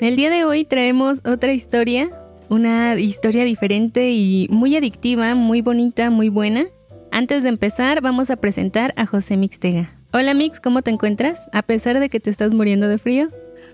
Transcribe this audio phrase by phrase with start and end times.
[0.00, 2.10] El día de hoy traemos otra historia,
[2.48, 6.66] una historia diferente y muy adictiva, muy bonita, muy buena.
[7.12, 9.94] Antes de empezar, vamos a presentar a José Mixtega.
[10.12, 11.46] Hola Mix, ¿cómo te encuentras?
[11.52, 13.28] A pesar de que te estás muriendo de frío.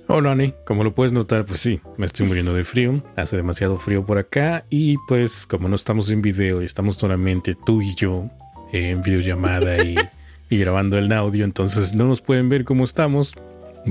[0.09, 3.79] Hola Ani, como lo puedes notar, pues sí, me estoy muriendo de frío, hace demasiado
[3.79, 7.95] frío por acá y pues como no estamos en video y estamos solamente tú y
[7.95, 8.29] yo
[8.73, 9.96] en videollamada y,
[10.51, 13.34] y grabando el audio, entonces no nos pueden ver cómo estamos,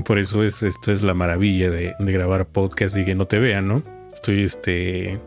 [0.04, 3.68] por eso es, esto es la maravilla de, grabar podcast y que no te vean,
[3.68, 3.82] ¿no?
[4.12, 5.18] Estoy este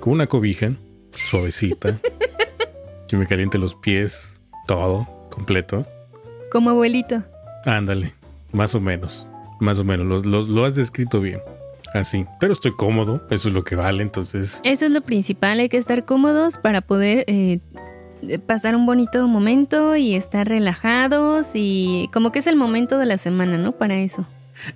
[0.00, 0.72] con una cobija
[1.26, 2.00] suavecita,
[3.08, 5.86] que me caliente los pies, todo, completo.
[6.50, 7.22] Como abuelito.
[7.64, 8.14] Ándale,
[8.52, 9.26] más o menos,
[9.60, 11.40] más o menos, lo, has descrito bien.
[11.94, 14.60] Así, pero estoy cómodo, eso es lo que vale, entonces.
[14.64, 17.60] Eso es lo principal, hay que estar cómodos para poder eh,
[18.46, 23.18] pasar un bonito momento y estar relajados y como que es el momento de la
[23.18, 23.72] semana, ¿no?
[23.72, 24.26] Para eso.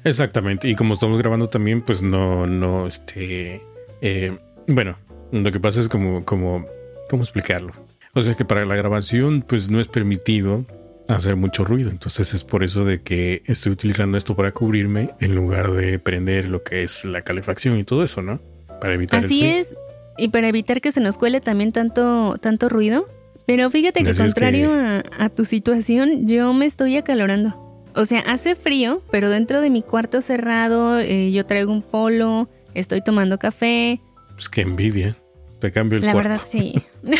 [0.04, 3.62] Exactamente, y como estamos grabando también, pues no, no, este,
[4.00, 4.36] eh,
[4.66, 4.96] bueno,
[5.30, 6.66] lo que pasa es como, como,
[7.08, 7.72] ¿cómo explicarlo?
[8.14, 10.64] O sea que para la grabación, pues no es permitido
[11.08, 15.36] hacer mucho ruido, entonces es por eso de que estoy utilizando esto para cubrirme en
[15.36, 18.40] lugar de prender lo que es la calefacción y todo eso, ¿no?
[18.80, 19.24] Para evitar.
[19.24, 19.72] Así es,
[20.18, 23.06] y para evitar que se nos cuele también tanto, tanto ruido,
[23.46, 24.72] pero fíjate que contrario
[25.18, 27.62] A, tu situación, yo me estoy acalorando.
[27.94, 32.50] O sea, hace frío, pero dentro de mi cuarto cerrado, eh, yo traigo un polo,
[32.74, 34.00] estoy tomando café.
[34.34, 35.16] Pues qué envidia.
[35.60, 36.28] Te cambio el La cuarto.
[36.28, 36.74] verdad, sí.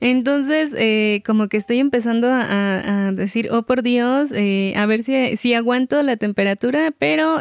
[0.00, 5.36] Entonces, eh, como que estoy empezando a, decir, oh por Dios, eh, a ver si,
[5.36, 7.40] si, aguanto la temperatura, pero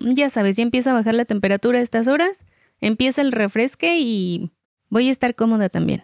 [0.00, 2.44] ya sabes, ya empieza a bajar la temperatura a estas horas,
[2.80, 4.50] empieza el refresque y
[4.90, 6.02] voy a estar cómoda también.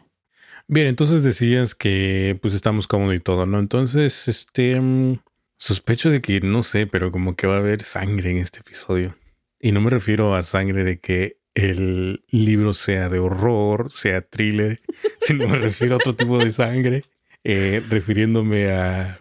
[0.73, 3.59] Bien, entonces decías que pues estamos cómodos y todo, ¿no?
[3.59, 5.19] Entonces, este, mm,
[5.57, 9.17] sospecho de que, no sé, pero como que va a haber sangre en este episodio.
[9.59, 14.81] Y no me refiero a sangre de que el libro sea de horror, sea thriller,
[15.19, 17.03] sino me refiero a otro tipo de sangre,
[17.43, 19.19] eh, refiriéndome a,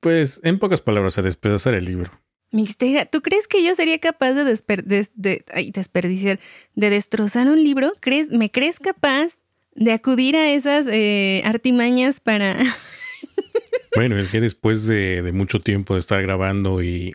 [0.00, 2.10] pues, en pocas palabras, a despedazar el libro.
[2.50, 6.40] Mixtega, ¿tú crees que yo sería capaz de, de, desperdiciar,
[6.74, 7.92] de destrozar un libro?
[8.00, 9.39] ¿Crees, ¿Me crees capaz
[9.74, 12.58] de acudir a esas eh, artimañas para...
[13.94, 17.14] bueno, es que después de, mucho tiempo de estar grabando y,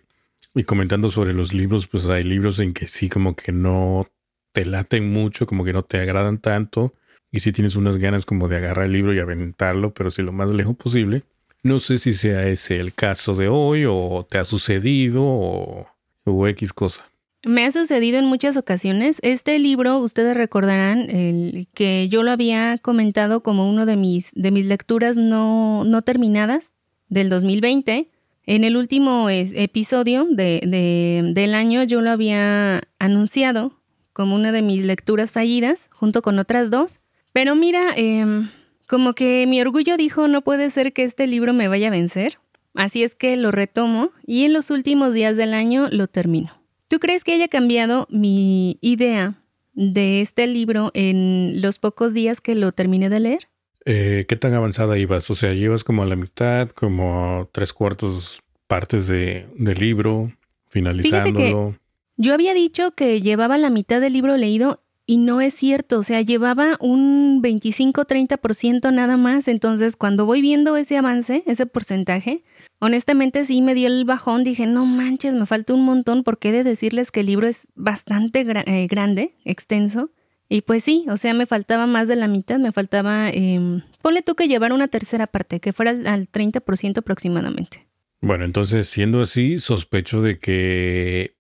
[0.66, 4.08] comentando sobre los libros, pues hay libros en que sí como que no
[4.54, 6.94] te laten mucho, como que no te agradan tanto.
[7.32, 10.32] Y si tienes unas ganas como de agarrar el libro y aventarlo, pero si lo
[10.32, 11.24] más lejos posible.
[11.64, 15.88] No sé si sea ese el caso de hoy o te ha sucedido o,
[16.24, 17.10] o X cosa.
[17.46, 19.18] Me ha sucedido en muchas ocasiones.
[19.22, 24.66] Este libro, ustedes recordarán que yo lo había comentado como uno de mis, de mis
[24.66, 26.72] lecturas no, no terminadas
[27.08, 28.10] del 2020.
[28.48, 33.80] En el último episodio de, del año yo lo había anunciado
[34.12, 37.00] como una de mis lecturas fallidas, junto con otras dos.
[37.32, 38.50] Pero mira, em,
[38.88, 42.40] como que mi orgullo dijo, no puede ser que este libro me vaya a vencer.
[42.74, 46.55] Así es que lo retomo y en los últimos días del año lo termino.
[46.88, 49.42] ¿Tú crees que haya cambiado mi idea
[49.74, 53.50] de este libro en los pocos días que lo terminé de leer?
[53.86, 55.30] Eh, ¿Qué tan avanzada ibas?
[55.30, 60.32] O sea, ¿llevas como a la mitad, como tres cuartos partes de, del libro,
[60.70, 61.76] finalizándolo?
[62.18, 66.04] Yo había dicho que llevaba la mitad del libro leído y no es cierto, o
[66.04, 72.44] sea, llevaba un 25-30% nada más, entonces cuando voy viendo ese avance, ese porcentaje,
[72.86, 76.52] Honestamente sí me dio el bajón, dije, no manches, me falta un montón porque he
[76.52, 80.12] de decirles que el libro es bastante eh, grande, extenso.
[80.50, 84.22] Y pues sí, o sea, me faltaba más de la mitad, me faltaba, eh, ponle
[84.22, 87.88] tú que llevar una tercera parte, que fuera al 30% aproximadamente.
[88.22, 91.38] Bueno, entonces siendo así, sospecho de que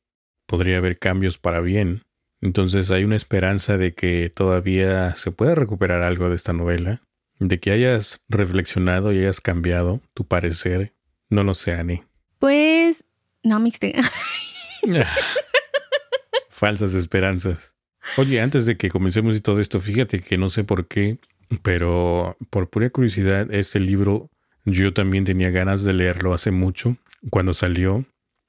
[0.47, 2.01] podría haber cambios para bien.
[2.41, 7.03] Entonces hay una esperanza de que todavía se pueda recuperar algo de esta novela,
[7.37, 10.94] de que hayas reflexionado y hayas cambiado tu parecer
[11.29, 12.03] no lo sé, Ani.
[12.39, 13.03] Pues,
[13.43, 13.95] no, mixte.
[16.49, 17.75] Falsas esperanzas.
[18.17, 21.19] Oye, antes de que comencemos y todo esto, fíjate que no sé por qué,
[21.63, 24.29] pero por pura curiosidad, este libro
[24.63, 26.97] yo también tenía ganas de leerlo hace mucho,
[27.29, 28.05] cuando salió.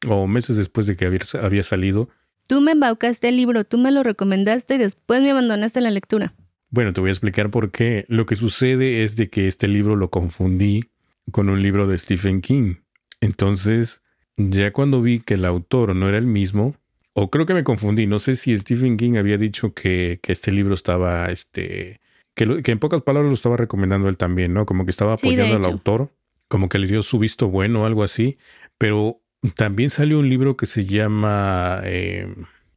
[0.07, 2.09] o meses después de que había, salido.
[2.47, 6.35] Tú me embaucaste el libro, tú me lo recomendaste y después me abandonaste la lectura.
[6.71, 8.05] Bueno, te voy a explicar por qué.
[8.09, 10.91] Lo que sucede es de que este libro lo confundí
[11.31, 12.77] con un libro de Stephen King.
[13.21, 14.03] Entonces,
[14.37, 16.77] ya cuando vi que el autor no era el mismo,
[17.15, 20.75] o creo que me confundí, no sé si Stephen King había dicho que, este libro
[20.75, 22.01] estaba, este,
[22.35, 24.67] que, que, en pocas palabras lo estaba recomendando él también, ¿no?
[24.67, 26.13] Como que estaba apoyando al autor,
[26.49, 28.37] como que le dio su visto bueno o algo así,
[28.79, 29.23] pero
[29.55, 32.33] también salió un libro que se llama, eh,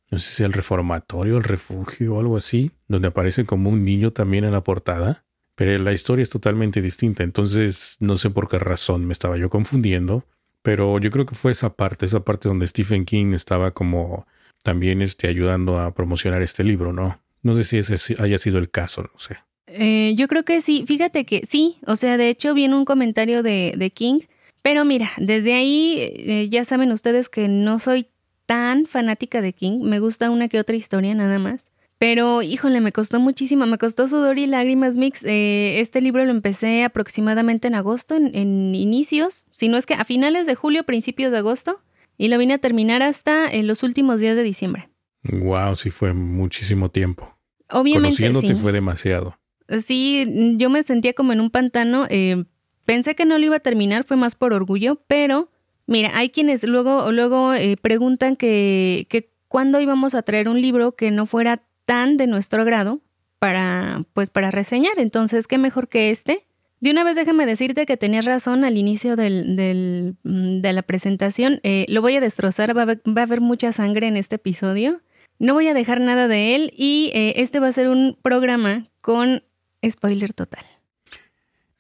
[0.10, 4.12] no sé si el reformatorio, el refugio o algo así, donde aparece como un niño
[4.12, 5.26] también en la portada,
[5.60, 9.50] pero la historia es totalmente distinta, entonces no sé por qué razón me estaba yo
[9.50, 10.24] confundiendo
[10.62, 14.28] pero yo creo que fue esa parte, esa parte donde Stephen King estaba como
[14.64, 17.20] también este, ayudando a promocionar este libro, ¿no?
[17.42, 19.38] No sé si ese haya sido el caso, no sé.
[19.68, 23.44] Eh, yo creo que sí, fíjate que sí, o sea, de hecho viene un comentario
[23.44, 24.22] de, de King,
[24.62, 28.08] pero mira, desde ahí eh, ya saben ustedes que no soy
[28.46, 31.66] tan fanática de King, me gusta una que otra historia nada más.
[32.00, 35.22] Pero, híjole, me costó muchísimo, me costó sudor y lágrimas mix.
[35.26, 40.06] Eh, este libro lo empecé aproximadamente en agosto, en, inicios, si no es que a
[40.06, 41.82] finales de julio, principios de agosto,
[42.18, 44.90] y lo vine a terminar hasta en los últimos días de diciembre.
[45.24, 47.38] Wow, sí fue muchísimo tiempo.
[47.70, 48.16] Obviamente.
[48.16, 49.38] Conociéndote fue demasiado.
[49.86, 52.08] Sí, yo me sentía como en un pantano.
[52.10, 52.46] Eh,
[52.86, 55.52] pensé que no lo iba a terminar, fue más por orgullo, pero
[55.86, 60.96] mira, hay quienes luego, luego eh, preguntan que, que cuándo íbamos a traer un libro
[60.96, 63.02] que no fuera tan de nuestro grado
[63.40, 65.00] para, pues, para reseñar.
[65.00, 66.46] Entonces, ¿qué mejor que este?
[66.82, 71.60] De una vez déjame decirte que tenías razón al inicio del, mm, de la presentación.
[71.64, 75.02] Eh, lo voy a destrozar, va a, haber, mucha sangre en este episodio.
[75.40, 78.86] No voy a dejar nada de él y eh, este va a ser un programa
[79.02, 79.42] con
[79.84, 80.66] spoiler total.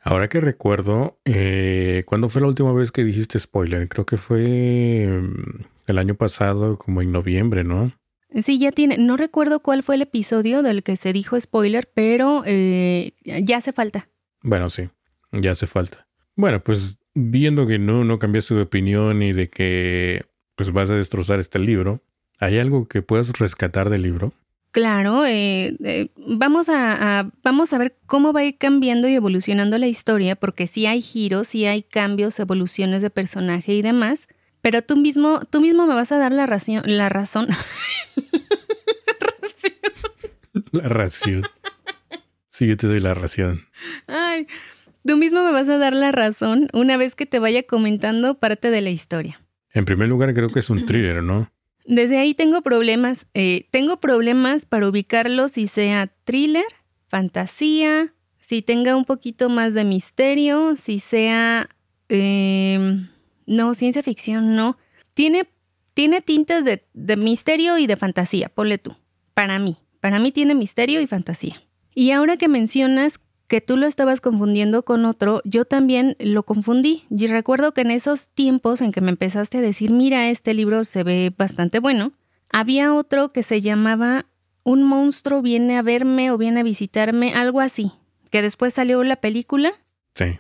[0.01, 3.87] Ahora que recuerdo, eh, ¿cuándo fue la última vez que dijiste spoiler?
[3.87, 7.91] Creo que fue mm, el año pasado, como en noviembre, ¿no?
[8.35, 8.97] Sí, ya tiene.
[8.97, 13.73] No recuerdo cuál fue el episodio del que se dijo spoiler, pero eh, ya hace
[13.73, 14.07] falta.
[14.41, 14.89] Bueno, sí,
[15.31, 16.07] ya hace falta.
[16.35, 20.95] Bueno, pues viendo que no, no cambiaste de opinión y de que pues vas a
[20.95, 22.01] destrozar este libro,
[22.37, 24.33] ¿hay algo que puedas rescatar del libro?
[24.71, 29.77] Claro, eh, eh, vamos a, vamos a ver cómo va a ir cambiando y evolucionando
[29.79, 34.27] la historia, porque sí hay giros, sí hay cambios, evoluciones de personaje y demás.
[34.61, 37.47] Pero tú mismo, tú mismo me vas a dar la, ración, la razón.
[40.71, 41.43] la ración.
[42.47, 43.67] Sí, yo te doy la ración.
[44.07, 44.47] Ay,
[45.05, 48.69] tú mismo me vas a dar la razón una vez que te vaya comentando parte
[48.69, 49.41] de la historia.
[49.73, 51.49] En primer lugar, creo que es un thriller, ¿no?
[51.85, 53.27] Desde ahí tengo problemas.
[53.33, 56.65] Eh, tengo problemas para ubicarlo si sea thriller,
[57.07, 61.69] fantasía, si tenga un poquito más de misterio, si sea...
[62.09, 63.05] Eh,
[63.49, 64.77] no, ciencia ficción no.
[65.13, 65.49] Tiene,
[65.93, 68.95] tiene tintes de, de misterio y de fantasía, ponle tú.
[69.33, 71.61] Para mí, para mí tiene misterio y fantasía.
[71.93, 73.19] Y ahora que mencionas
[73.49, 77.03] que tú lo estabas confundiendo con otro, yo también lo confundí.
[77.09, 80.83] Y recuerdo que en esos tiempos en que me empezaste a decir, mira, este libro
[80.83, 82.13] se ve bastante bueno,
[82.51, 84.27] había otro que se llamaba
[84.63, 87.91] Un monstruo viene a verme o viene a visitarme, algo así,
[88.31, 89.73] que después salió la película.
[90.13, 90.39] Sí.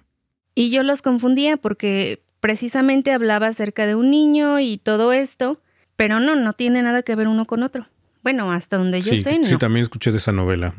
[0.53, 5.61] Y yo los confundía porque precisamente hablaba acerca de un niño y todo esto,
[5.95, 7.87] pero no, no tiene nada que ver uno con otro.
[8.23, 9.43] Bueno, hasta donde yo sé, ¿no?
[9.43, 10.73] Sí, también escuché de esa novela.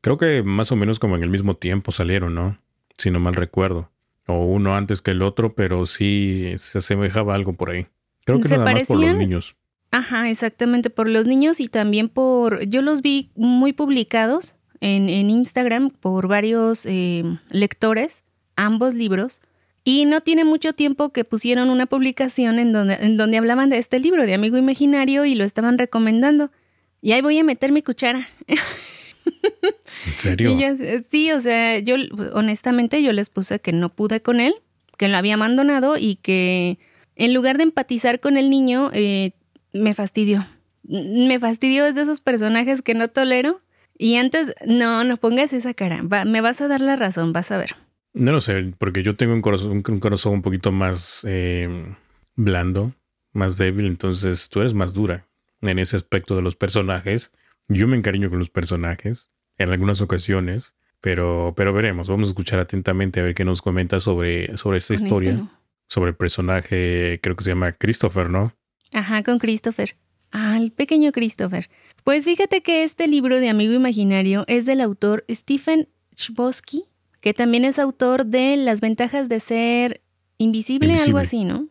[0.00, 2.58] Creo que más o menos como en el mismo tiempo salieron, ¿no?
[2.96, 3.90] Si no mal recuerdo.
[4.26, 7.86] O uno antes que el otro, pero sí se asemejaba algo por ahí.
[8.24, 9.56] Creo que nada más por los niños.
[9.90, 12.64] Ajá, exactamente, por los niños y también por...
[12.64, 18.22] Yo los vi muy publicados en, en Instagram por varios eh, lectores,
[18.56, 19.42] ambos libros,
[19.84, 23.78] y no tiene mucho tiempo que pusieron una publicación en donde, en donde hablaban de
[23.78, 26.50] este libro de Amigo Imaginario y lo estaban recomendando.
[27.00, 28.28] Y ahí voy a meter mi cuchara.
[28.46, 30.56] ¿En serio?
[31.10, 31.96] sí, o sea, yo
[32.32, 34.54] honestamente yo les puse que no pude con él,
[34.98, 36.78] que lo había abandonado y que
[37.16, 39.32] en lugar de empatizar con el niño, eh,
[39.72, 40.46] me fastidió.
[40.84, 43.60] Me fastidió es de esos personajes que no tolero.
[43.98, 46.02] Y antes, no, no pongas esa cara.
[46.02, 47.76] me vas a dar la razón, vas a ver.
[48.14, 51.94] No lo sé, porque yo tengo un corazón, un corazón un poquito más eh,
[52.36, 52.92] blando,
[53.32, 55.26] más débil, entonces tú eres más dura
[55.62, 57.32] en ese aspecto de los personajes.
[57.68, 62.08] Yo me encariño con los personajes en algunas ocasiones, pero, pero veremos.
[62.08, 65.48] Vamos a escuchar atentamente a ver qué nos comenta sobre, sobre esta historia,
[65.88, 68.54] sobre el personaje, creo que se llama Christopher, ¿no?
[68.92, 69.96] Ajá, con Christopher.
[70.32, 71.70] Ah, el pequeño Christopher.
[72.04, 76.84] Pues fíjate que este libro de Amigo Imaginario es del autor Stephen Chbosky
[77.22, 80.02] que también es autor de Las ventajas de ser
[80.36, 81.68] invisible, algo así, ¿no?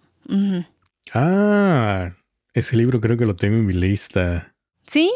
[1.13, 2.15] Ah,
[2.53, 4.55] ese libro creo que lo tengo en mi lista.
[4.87, 5.11] ¿Sí?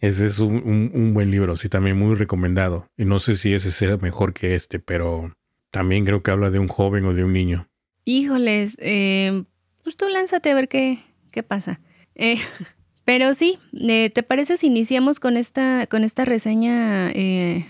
[0.00, 2.88] Ese es un, buen libro, sí, también muy recomendado.
[2.96, 5.34] Y no sé si ese sea mejor que este, pero
[5.70, 7.68] también creo que habla de un joven o de un niño.
[8.04, 9.44] Híjoles, eh,
[9.84, 10.98] pues tú lánzate a ver qué,
[11.30, 11.80] qué pasa.
[12.16, 12.38] Eh,
[13.04, 17.66] pero sí, eh, ¿te parece si iniciamos con esta, con esta reseña, eh,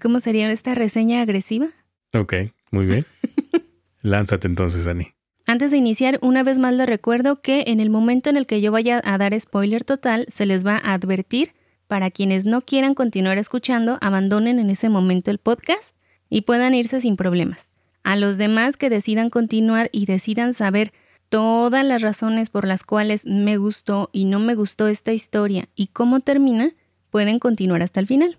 [0.00, 1.68] ¿cómo sería esta reseña agresiva?
[2.12, 2.34] Ok,
[2.70, 3.06] muy bien.
[4.02, 5.08] Lánzate entonces, Ani.
[5.46, 8.60] Antes de iniciar, una vez más les recuerdo que en el momento en el que
[8.60, 11.52] yo vaya a dar spoiler total, se les va a advertir
[11.86, 15.94] para quienes no quieran continuar escuchando, abandonen en ese momento el podcast
[16.30, 17.72] y puedan irse sin problemas.
[18.02, 20.92] A los demás que decidan continuar y decidan saber
[21.28, 25.88] todas las razones por las cuales me gustó y no me gustó esta historia y
[25.88, 26.72] cómo termina,
[27.10, 28.38] pueden continuar hasta el final.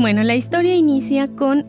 [0.00, 1.66] Bueno, la historia inicia con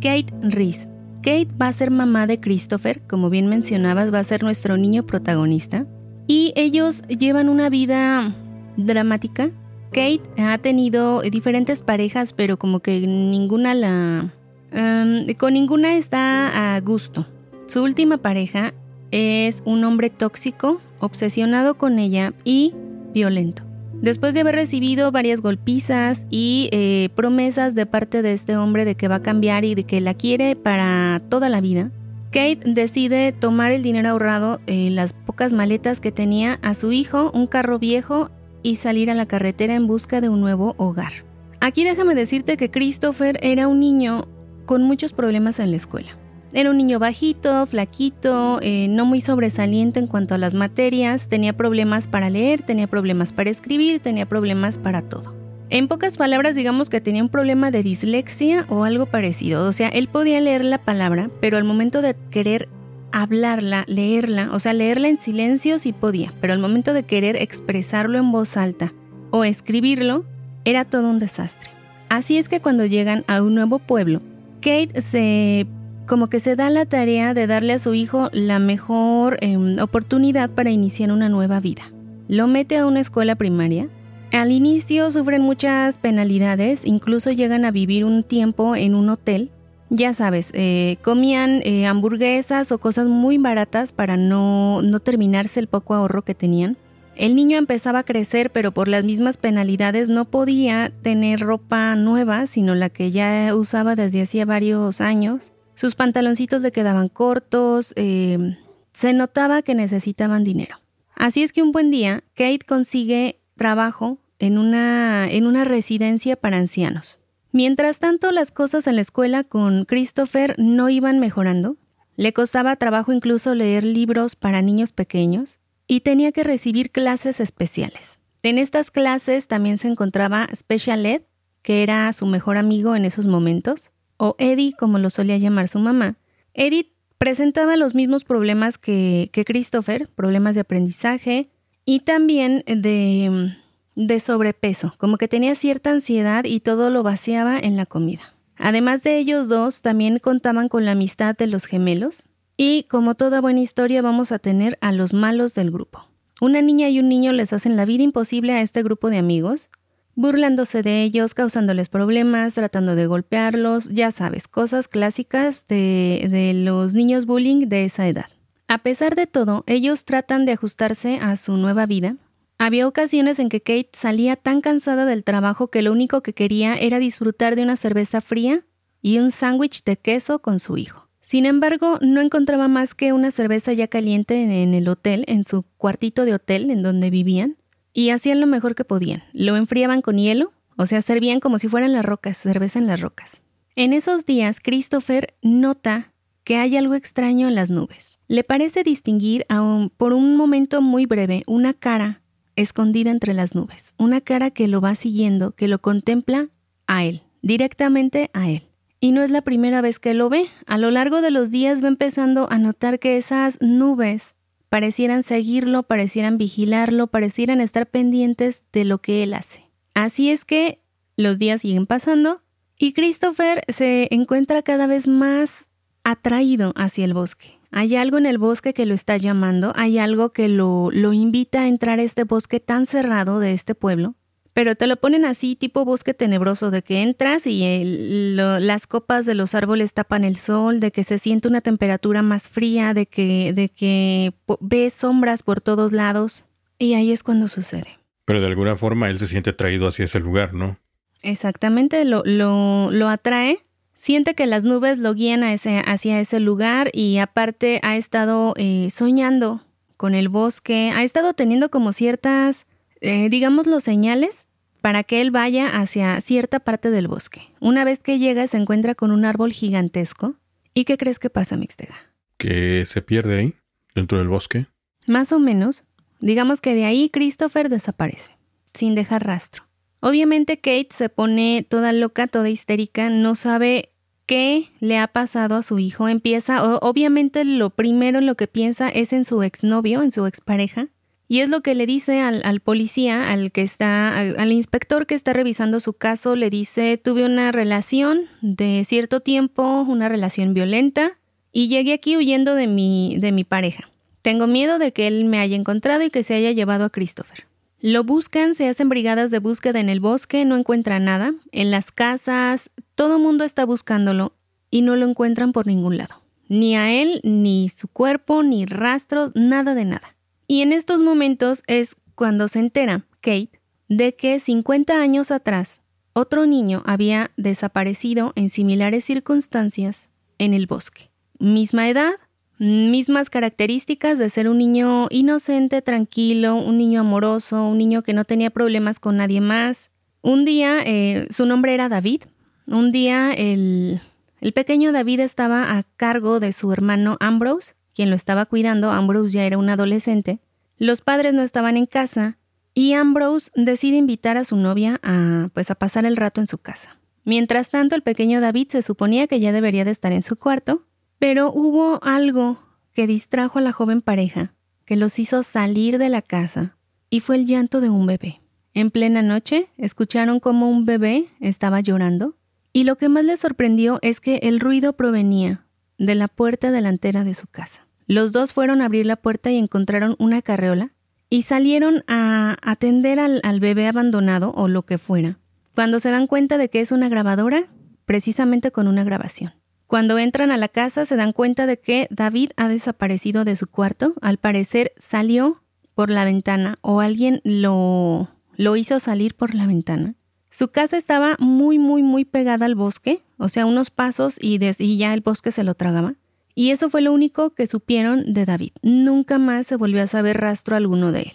[0.00, 0.86] Kate Reese.
[1.16, 5.04] Kate va a ser mamá de Christopher, como bien mencionabas, va a ser nuestro niño
[5.04, 5.84] protagonista.
[6.28, 8.36] Y ellos llevan una vida
[8.76, 9.50] dramática.
[9.90, 14.32] Kate ha tenido diferentes parejas, pero como que ninguna la...
[14.70, 17.26] Em, con ninguna está a gusto.
[17.66, 18.74] Su última pareja
[19.10, 22.74] es un hombre tóxico, obsesionado con ella y
[23.12, 23.64] violento.
[24.02, 28.96] Después de haber recibido varias golpizas y eh, promesas de parte de este hombre de
[28.96, 31.92] que va a cambiar y de que la quiere para toda la vida,
[32.32, 37.30] Kate decide tomar el dinero ahorrado, en las pocas maletas que tenía, a su hijo,
[37.32, 38.30] un carro viejo
[38.64, 41.12] y salir a la carretera en busca de un nuevo hogar.
[41.60, 44.26] Aquí déjame decirte que Christopher era un niño
[44.66, 46.16] con muchos problemas en la escuela.
[46.54, 51.54] Era un niño bajito, flaquito, eh, no muy sobresaliente en cuanto a las materias, tenía
[51.54, 55.34] problemas para leer, tenía problemas para escribir, tenía problemas para todo.
[55.70, 59.66] En pocas palabras, digamos que tenía un problema de dislexia o algo parecido.
[59.66, 62.68] O sea, él podía leer la palabra, pero al momento de querer
[63.12, 68.18] hablarla, leerla, o sea, leerla en silencio sí podía, pero al momento de querer expresarlo
[68.18, 68.92] en voz alta
[69.30, 70.26] o escribirlo,
[70.66, 71.70] era todo un desastre.
[72.10, 74.20] Así es que cuando llegan a un nuevo pueblo,
[74.60, 75.66] Kate se
[76.06, 80.50] como que se da la tarea de darle a su hijo la mejor em, oportunidad
[80.50, 81.82] para iniciar una nueva vida.
[82.28, 83.88] Lo mete a una escuela primaria.
[84.32, 89.50] Al inicio sufren muchas penalidades, incluso llegan a vivir un tiempo en un hotel.
[89.90, 95.66] Ya sabes, eh, comían eh, hamburguesas o cosas muy baratas para no, no terminarse el
[95.66, 96.78] poco ahorro que tenían.
[97.14, 102.46] El niño empezaba a crecer, pero por las mismas penalidades no podía tener ropa nueva,
[102.46, 105.51] sino la que ya usaba desde hacía varios años.
[105.74, 108.56] Sus pantaloncitos le quedaban cortos, eh,
[108.92, 110.76] se notaba que necesitaban dinero.
[111.14, 116.56] Así es que un buen día, Kate consigue trabajo en una, en una residencia para
[116.56, 117.18] ancianos.
[117.52, 121.76] Mientras tanto, las cosas en la escuela con Christopher no iban mejorando.
[122.16, 128.18] Le costaba trabajo incluso leer libros para niños pequeños y tenía que recibir clases especiales.
[128.42, 131.22] En estas clases también se encontraba Special Ed,
[131.62, 133.91] que era su mejor amigo en esos momentos,
[134.24, 136.14] o Eddie como lo solía llamar su mamá,
[136.54, 141.50] Eddie presentaba los mismos problemas que, Christopher, problemas de aprendizaje
[141.84, 143.52] y también de,
[143.96, 148.22] de sobrepeso, como que tenía cierta ansiedad y todo lo vaciaba en la comida.
[148.56, 152.22] Además de ellos dos, también contaban con la amistad de los gemelos
[152.56, 156.06] y como toda buena historia vamos a tener a los malos del grupo.
[156.40, 159.68] Una niña y un niño les hacen la vida imposible a este grupo de amigos
[160.14, 166.94] burlándose de ellos, causándoles problemas, tratando de golpearlos, ya sabes, cosas clásicas de, de, los
[166.94, 168.26] niños bullying de esa edad.
[168.68, 172.16] A pesar de todo, ellos tratan de ajustarse a su nueva vida.
[172.58, 176.76] Había ocasiones en que Kate salía tan cansada del trabajo que lo único que quería
[176.76, 178.64] era disfrutar de una cerveza fría
[179.00, 181.08] y un sándwich de queso con su hijo.
[181.22, 185.64] Sin embargo, no encontraba más que una cerveza ya caliente en el hotel, en su
[185.76, 187.56] cuartito de hotel en donde vivían,
[187.92, 189.22] y hacían lo mejor que podían.
[189.32, 193.00] Lo enfriaban con hielo, o sea, servían como si fueran las rocas, cerveza en las
[193.00, 193.36] rocas.
[193.76, 196.12] En esos días, Christopher nota
[196.44, 198.18] que hay algo extraño en las nubes.
[198.28, 202.22] Le parece distinguir aún por un momento muy breve una cara
[202.56, 206.48] escondida entre las nubes, una cara que lo va siguiendo, que lo contempla
[206.86, 208.68] a él, directamente a él.
[209.00, 210.46] Y no es la primera vez que lo ve.
[210.66, 214.34] A lo largo de los días va empezando a notar que esas nubes
[214.72, 219.68] parecieran seguirlo, parecieran vigilarlo, parecieran estar pendientes de lo que él hace.
[219.92, 220.80] Así es que
[221.14, 222.40] los días siguen pasando
[222.78, 225.68] y Christopher se encuentra cada vez más
[226.04, 227.58] atraído hacia el bosque.
[227.70, 231.60] Hay algo en el bosque que lo está llamando, hay algo que lo, lo invita
[231.60, 234.14] a entrar a este bosque tan cerrado de este pueblo,
[234.54, 239.34] pero te lo ponen así tipo bosque tenebroso, de que entras y las copas de
[239.34, 243.52] los árboles tapan el sol, de que se siente una temperatura más fría, de que,
[243.54, 246.44] de que ves sombras por todos lados.
[246.78, 247.98] Y ahí es cuando sucede.
[248.24, 250.78] Pero de alguna forma él se siente atraído hacia ese lugar, ¿no?
[251.22, 253.64] Exactamente, lo, lo, lo atrae.
[253.94, 258.52] Siente que las nubes lo guían a ese, hacia ese lugar y aparte ha estado
[258.56, 259.62] eh, soñando
[259.96, 262.66] con el bosque, ha estado teniendo como ciertas
[263.02, 264.46] eh, digamos, los señales
[264.80, 267.42] para que él vaya hacia cierta parte del bosque.
[267.60, 270.36] Una vez que llega, se encuentra con un árbol gigantesco.
[270.72, 271.94] ¿Y qué crees que pasa, Mixtega?
[272.36, 273.54] Que se pierde ahí,
[273.94, 274.66] dentro del bosque.
[275.06, 275.84] Más o menos.
[276.20, 278.30] Digamos que de ahí Christopher desaparece,
[278.72, 279.64] sin dejar rastro.
[280.00, 283.90] Obviamente Kate se pone toda loca, toda histérica, no sabe
[284.26, 286.08] qué le ha pasado a su hijo.
[286.08, 290.88] Empieza, obviamente lo primero en lo que piensa es en su exnovio, en su expareja,
[291.28, 295.32] y es lo que le dice al, policía, al que está, al, inspector que está
[295.32, 301.18] revisando su caso, le dice, tuve una relación de cierto tiempo, una relación violenta,
[301.52, 303.88] y llegué aquí huyendo de mi, de mi pareja.
[304.22, 307.46] Tengo miedo de que él me haya encontrado y que se haya llevado a Christopher.
[307.80, 311.34] Lo buscan, se hacen brigadas de búsqueda en el bosque, no encuentran nada.
[311.50, 314.34] En las casas, todo mundo está buscándolo
[314.70, 316.22] y no lo encuentran por ningún lado.
[316.48, 320.14] Ni a él, ni su cuerpo, ni rastros, nada de nada.
[320.52, 325.80] Y en estos momentos es cuando se entera Kate de que 50 años atrás
[326.12, 331.10] otro niño había desaparecido en similares circunstancias en el bosque.
[331.38, 332.12] Misma edad,
[332.58, 338.26] mismas características de ser un niño inocente, tranquilo, un niño amoroso, un niño que no
[338.26, 339.90] tenía problemas con nadie más.
[340.20, 342.24] Un día, eh, su nombre era David,
[342.66, 344.02] un día el,
[344.42, 349.30] el pequeño David estaba a cargo de su hermano Ambrose quien lo estaba cuidando, Ambrose
[349.32, 350.40] ya era un adolescente,
[350.78, 352.38] los padres no estaban en casa
[352.74, 356.58] y Ambrose decide invitar a su novia a pues a pasar el rato en su
[356.58, 356.98] casa.
[357.24, 360.86] Mientras tanto, el pequeño David se suponía que ya debería de estar en su cuarto,
[361.18, 362.58] pero hubo algo
[362.92, 366.76] que distrajo a la joven pareja, que los hizo salir de la casa,
[367.10, 368.40] y fue el llanto de un bebé.
[368.74, 372.36] En plena noche, escucharon cómo un bebé estaba llorando,
[372.72, 375.66] y lo que más les sorprendió es que el ruido provenía
[376.02, 377.86] de la puerta delantera de su casa.
[378.06, 380.92] Los dos fueron a abrir la puerta y encontraron una carreola
[381.30, 385.38] y salieron a atender al, bebé abandonado o lo que fuera.
[385.74, 387.68] Cuando se dan cuenta de que es una grabadora,
[388.04, 389.54] precisamente con una grabación.
[389.86, 393.68] Cuando entran a la casa se dan cuenta de que David ha desaparecido de su
[393.68, 394.14] cuarto.
[394.20, 395.62] Al parecer salió
[395.94, 400.16] por la ventana o alguien lo, lo hizo salir por la ventana.
[400.52, 404.98] Su casa estaba muy, muy, muy pegada al bosque, o sea, unos pasos y, y
[404.98, 406.14] ya el bosque se lo tragaba.
[406.54, 408.72] Y eso fue lo único que supieron de David.
[408.82, 411.32] Nunca más se volvió a saber rastro alguno de él.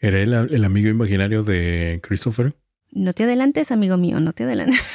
[0.00, 2.54] ¿Era él el amigo imaginario de Christopher?
[2.90, 4.80] No te adelantes, amigo mío, no te adelantes.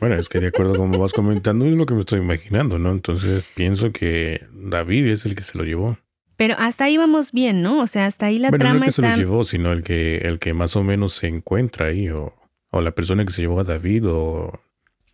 [0.00, 2.78] Bueno, es que de acuerdo con lo vas comentando es lo que me estoy imaginando,
[2.78, 2.90] ¿no?
[2.90, 5.96] Entonces pienso que David es el que se lo llevó.
[6.36, 7.80] Pero hasta ahí vamos bien, ¿no?
[7.80, 9.82] O sea, hasta ahí la bueno, trama no el que se lo llevó, sino el
[9.82, 12.34] que, el que más o menos se encuentra ahí, o,
[12.76, 14.52] o la persona que se llevó a David, o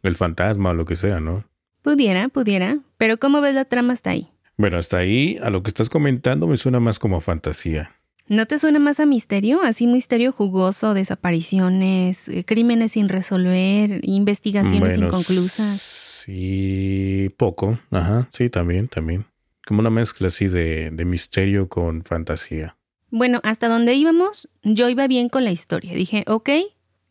[0.02, 1.44] el fantasma, o lo que sea, ¿no?
[1.82, 4.28] Pudiera, pudiera, pero ¿cómo ves la trama hasta ahí?
[4.56, 7.92] Bueno, hasta ahí, a lo que estás comentando, me suena más como fantasía.
[8.28, 9.62] ¿No te suena más a misterio?
[9.62, 15.80] Así misterio jugoso, desapariciones, eh, crímenes sin resolver, investigaciones inconclusas.
[15.80, 17.80] Sí, poco.
[17.90, 19.26] Ajá, sí, también, también.
[19.66, 22.76] Como una mezcla así de, de misterio con fantasía.
[23.10, 25.92] Bueno, hasta donde íbamos, yo iba bien con la historia.
[25.94, 26.50] Dije, ok,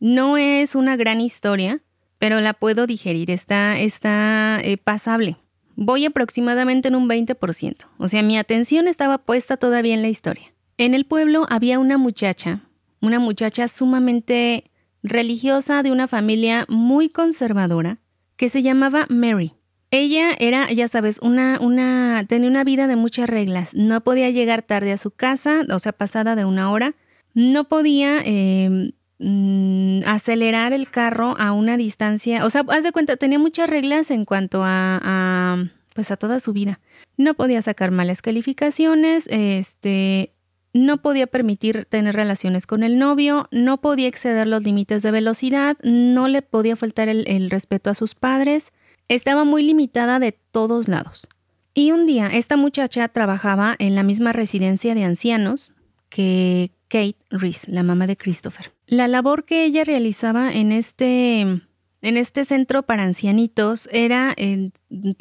[0.02, 1.80] no es una gran historia,
[2.18, 5.36] pero la puedo digerir, está, está eh, pasable.
[5.76, 10.52] Voy aproximadamente en un 20%, o sea, mi atención estaba puesta todavía en la historia.
[10.76, 12.62] En el pueblo había una muchacha,
[13.00, 14.72] una muchacha sumamente
[15.04, 17.98] religiosa de una familia muy conservadora
[18.36, 19.52] que se llamaba Mary.
[19.92, 23.72] Ella era, ya sabes, una, una, tenía una vida de muchas reglas.
[23.76, 26.96] No podía llegar tarde a su casa, o sea, pasada de una hora.
[27.34, 33.16] No podía eh, Mm, acelerar el carro a una distancia, o sea, haz de cuenta,
[33.16, 36.80] tenía muchas reglas en cuanto a, pues a toda su vida.
[37.16, 40.32] No podía sacar malas calificaciones, este,
[40.72, 45.76] no podía permitir tener relaciones con el novio, no podía exceder los límites de velocidad,
[45.84, 48.72] no le podía faltar el, el respeto a sus padres,
[49.06, 51.28] estaba muy limitada de todos lados.
[51.74, 55.74] Y un día esta muchacha trabajaba en la misma residencia de ancianos
[56.08, 58.72] que Kate Reese, la mamá de Christopher.
[58.86, 61.62] La labor que ella realizaba en este, en
[62.02, 64.36] este centro para ancianitos era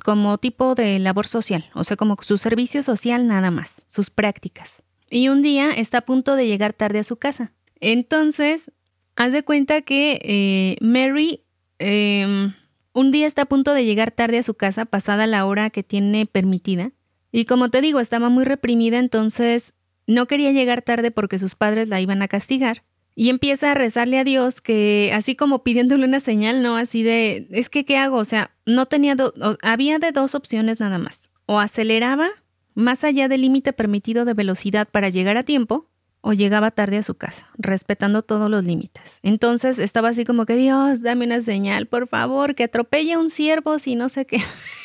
[0.04, 4.84] como tipo de labor social, o sea, como su servicio social nada más, sus prácticas.
[5.10, 7.54] Y un día está a punto de llegar tarde a su casa.
[7.80, 8.72] Entonces,
[9.16, 11.44] Haz de cuenta que eh, Mary
[11.80, 12.54] em,
[12.94, 15.84] un día está a punto de llegar tarde a su casa, pasada la hora que
[15.84, 16.92] tiene permitida.
[17.32, 19.74] Y como te digo, estaba muy reprimida, entonces
[20.08, 22.84] no quería llegar tarde porque sus padres la iban a castigar.
[23.14, 26.78] Y empieza a rezarle a Dios que, así como pidiéndole una señal, ¿no?
[26.78, 28.18] Así de, es que, ¿qué hago?
[28.18, 29.16] O sea, no tenía,
[29.62, 31.30] había de dos opciones nada más.
[31.46, 32.30] O aceleraba
[32.74, 37.04] más allá del límite permitido de velocidad para llegar a tiempo, o llegaba tarde a
[37.04, 39.20] su casa, respetando todos los límites.
[39.24, 43.30] Entonces estaba así como que, Dios, dame una señal, por favor, que atropelle a un
[43.30, 44.38] ciervo si no sé qué.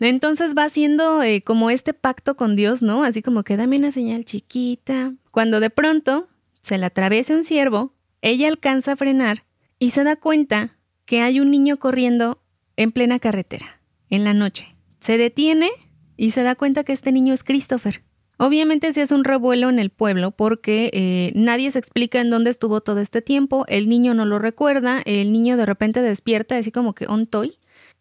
[0.00, 3.02] Entonces va haciendo eh, como este pacto con Dios, ¿no?
[3.02, 5.14] Así como que dame una señal chiquita.
[5.30, 6.28] Cuando de pronto
[6.62, 9.44] se le atraviesa un ciervo, ella alcanza a frenar
[9.78, 12.42] y se da cuenta que hay un niño corriendo
[12.76, 13.80] en plena carretera,
[14.10, 14.76] en la noche.
[15.00, 15.70] Se detiene
[16.16, 18.02] y se da cuenta que este niño es Christopher.
[18.36, 22.50] Obviamente se hace un revuelo en el pueblo porque eh, nadie se explica en dónde
[22.50, 26.70] estuvo todo este tiempo, el niño no lo recuerda, el niño de repente despierta así
[26.70, 27.57] como que on toy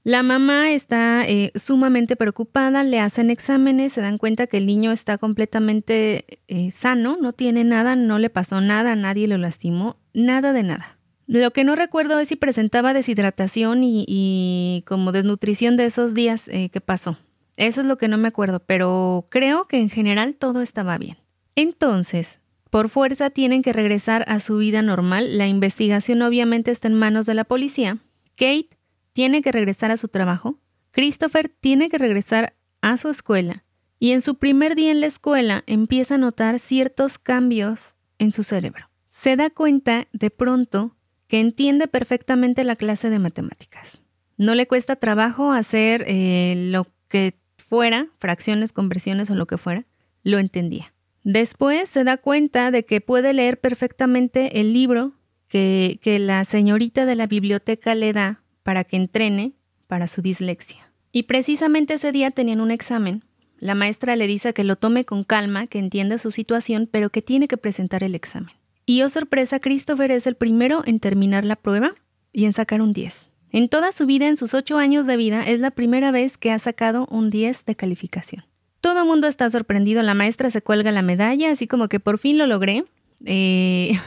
[0.07, 4.93] la mamá está eh, sumamente preocupada, le hacen exámenes, se dan cuenta que el niño
[4.93, 10.53] está completamente eh, sano, no tiene nada, no le pasó nada, nadie lo lastimó, nada
[10.53, 10.97] de nada.
[11.25, 16.69] Lo que no recuerdo es si presentaba deshidratación y, como desnutrición de esos días eh,
[16.69, 17.17] que pasó.
[17.57, 21.17] Eso es lo que no me acuerdo, pero creo que en general todo estaba bien.
[21.57, 22.39] Entonces,
[22.69, 25.37] por fuerza tienen que regresar a su vida normal.
[25.37, 27.97] La investigación obviamente está en manos de la policía.
[28.37, 28.76] Kate
[29.17, 30.59] tiene que regresar a su trabajo,
[30.91, 33.63] Christopher tiene que regresar a su escuela
[33.97, 38.43] y en su primer día en la escuela empieza a notar ciertos cambios en su
[38.43, 38.91] cerebro.
[39.09, 40.95] Se da cuenta de pronto
[41.27, 44.03] que entiende perfectamente la clase de matemáticas.
[44.37, 49.87] No le cuesta trabajo hacer eh, lo que fuera, fracciones, conversiones o lo que fuera,
[50.21, 50.93] lo entendía.
[51.23, 55.13] Después se da cuenta de que puede leer perfectamente el libro
[55.47, 59.53] que, que la señorita de la biblioteca le da para que entrene
[59.87, 60.91] para su dislexia.
[61.13, 63.23] Y precisamente ese día tenían un examen.
[63.59, 67.21] La maestra le dice que lo tome con calma, que entienda su situación, pero que
[67.21, 68.53] tiene que presentar el examen.
[68.85, 71.95] Y oh sorpresa, Christopher es el primero en terminar la prueba
[72.33, 73.29] y en sacar un 10.
[73.51, 76.51] En toda su vida, en sus ocho años de vida, es la primera vez que
[76.51, 78.43] ha sacado un 10 de calificación.
[78.81, 82.37] Todo mundo está sorprendido, la maestra se cuelga la medalla, así como que por fin
[82.37, 82.83] lo logré.
[83.23, 83.97] Eh,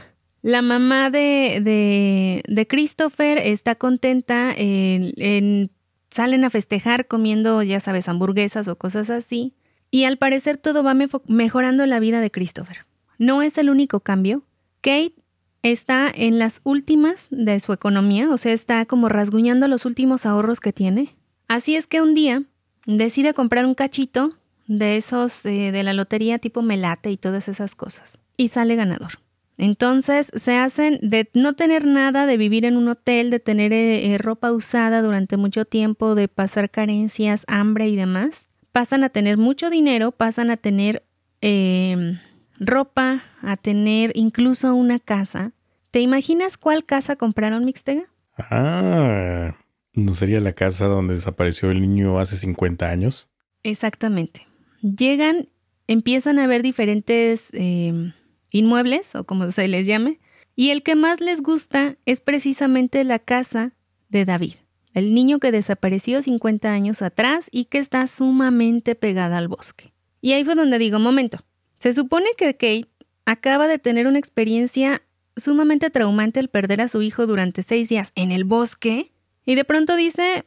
[0.42, 5.70] la mamá de, de, Christopher está contenta, en,
[6.10, 9.54] salen a festejar comiendo, ya sabes, hamburguesas o cosas así.
[9.90, 12.86] Y al parecer todo va mejorando la vida de Christopher.
[13.18, 14.44] No es el único cambio.
[14.80, 15.14] Kate
[15.62, 20.60] está en las últimas de su economía, o sea, está como rasguñando los últimos ahorros
[20.60, 21.16] que tiene.
[21.48, 22.44] Así es que un día
[22.86, 24.34] decide comprar un cachito
[24.68, 28.18] de esos eh, de la lotería tipo melate y todas esas cosas.
[28.36, 29.18] Y sale ganador.
[29.60, 34.14] Entonces se hacen de no tener nada, de vivir en un hotel, de tener eh,
[34.14, 38.46] eh, ropa usada durante mucho tiempo, de pasar carencias, hambre y demás.
[38.72, 41.04] Pasan a tener mucho dinero, pasan a tener
[41.42, 42.18] em,
[42.58, 45.52] ropa, a tener incluso una casa.
[45.90, 48.04] ¿Te imaginas cuál casa compraron Mixtega?
[48.38, 49.54] Ah,
[49.92, 53.28] ¿no sería la casa donde desapareció el niño hace 50 años?
[53.62, 54.46] Exactamente.
[54.80, 55.50] Llegan,
[55.86, 57.50] empiezan a ver diferentes...
[57.52, 58.14] Em,
[58.50, 60.20] inmuebles o como se les llame,
[60.56, 63.72] y el que más les gusta es precisamente la casa
[64.08, 64.54] de David,
[64.92, 69.92] el niño que desapareció 50 años atrás y que está sumamente pegada al bosque.
[70.20, 71.38] Y ahí fue donde digo, momento,
[71.78, 72.88] se supone que Kate
[73.24, 75.02] acaba de tener una experiencia
[75.36, 79.12] sumamente traumante al perder a su hijo durante seis días en el bosque
[79.46, 80.44] y de pronto dice,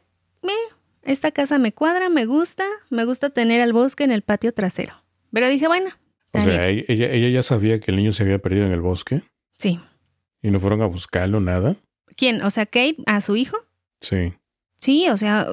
[1.02, 4.94] esta casa me cuadra, me gusta, me gusta tener al bosque en el patio trasero.
[5.32, 5.90] Pero dije, bueno,
[6.34, 9.22] o sea, ella, ella ya sabía que el niño se había perdido en el bosque.
[9.58, 9.78] Sí.
[10.42, 11.76] ¿Y no fueron a buscarlo, nada?
[12.16, 12.42] ¿Quién?
[12.42, 13.56] O sea, Kate, a su hijo.
[14.00, 14.34] Sí.
[14.78, 15.46] Sí, o sea,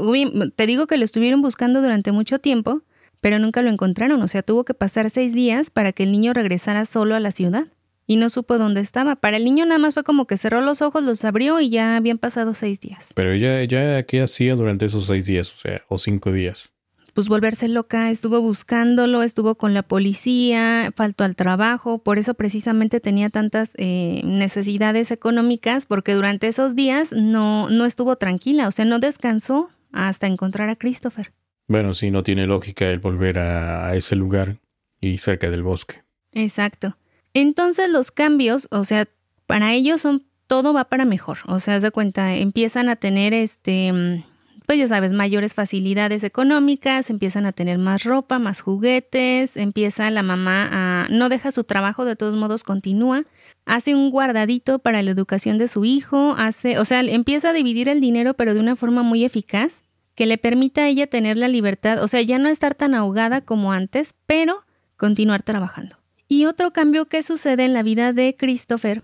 [0.56, 2.82] te digo que lo estuvieron buscando durante mucho tiempo,
[3.22, 4.22] pero nunca lo encontraron.
[4.22, 7.32] O sea, tuvo que pasar seis días para que el niño regresara solo a la
[7.32, 7.68] ciudad.
[8.08, 9.16] Y no supo dónde estaba.
[9.16, 11.96] Para el niño nada más fue como que cerró los ojos, los abrió y ya
[11.96, 13.12] habían pasado seis días.
[13.16, 15.54] Pero ella, ella ¿qué hacía durante esos seis días?
[15.54, 16.74] O sea, o cinco días
[17.14, 23.00] pues volverse loca, estuvo buscándolo, estuvo con la policía, faltó al trabajo, por eso precisamente
[23.00, 28.86] tenía tantas eh, necesidades económicas, porque durante esos días no, no estuvo tranquila, o sea,
[28.86, 31.34] no descansó hasta encontrar a Christopher.
[31.68, 34.58] Bueno, sí, no tiene lógica el volver a, ese lugar
[35.00, 36.04] y cerca del bosque.
[36.34, 36.98] Exacto.
[37.34, 39.08] Entonces los cambios, o sea,
[39.48, 41.38] para ellos son todo va para mejor.
[41.48, 44.24] O sea, haz de cuenta, empiezan a tener este
[44.72, 50.24] pues ya sabes, mayores facilidades económicas, empiezan a tener más ropa, más juguetes, empieza la
[50.24, 51.08] mamá a...
[51.10, 53.26] no deja su trabajo, de todos modos continúa,
[53.66, 57.90] hace un guardadito para la educación de su hijo, hace, o sea, empieza a dividir
[57.90, 59.82] el dinero pero de una forma muy eficaz
[60.16, 63.42] que le permita a ella tener la libertad, o sea, ya no estar tan ahogada
[63.42, 64.64] como antes, pero
[64.96, 65.98] continuar trabajando.
[66.30, 69.04] Y otro cambio que sucede en la vida de Christopher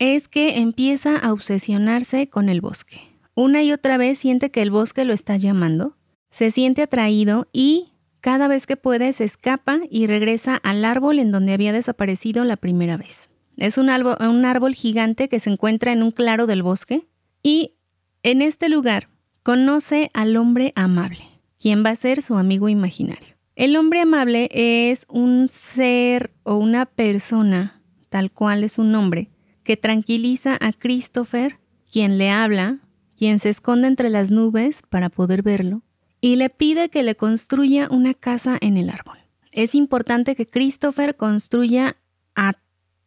[0.00, 3.13] es que empieza a obsesionarse con el bosque.
[3.34, 5.96] Una y otra vez siente que el bosque lo está llamando,
[6.30, 11.30] se siente atraído y cada vez que puede se escapa y regresa al árbol en
[11.30, 13.28] donde había desaparecido la primera vez.
[13.56, 17.06] Es un árbol, gigante que se encuentra en un claro del bosque
[17.42, 17.74] y
[18.22, 19.08] en este lugar
[19.42, 21.24] conoce al hombre amable,
[21.60, 23.34] quien va a ser su amigo imaginario.
[23.56, 29.28] El hombre amable es un ser o una persona, tal cual es un nombre,
[29.62, 31.58] que tranquiliza a Christopher,
[31.92, 32.80] quien le habla,
[33.16, 35.82] quien se esconde entre las nubes para poder verlo,
[36.20, 39.18] y le pide que le construya una casa en el árbol.
[39.52, 41.96] Es importante que Christopher construya,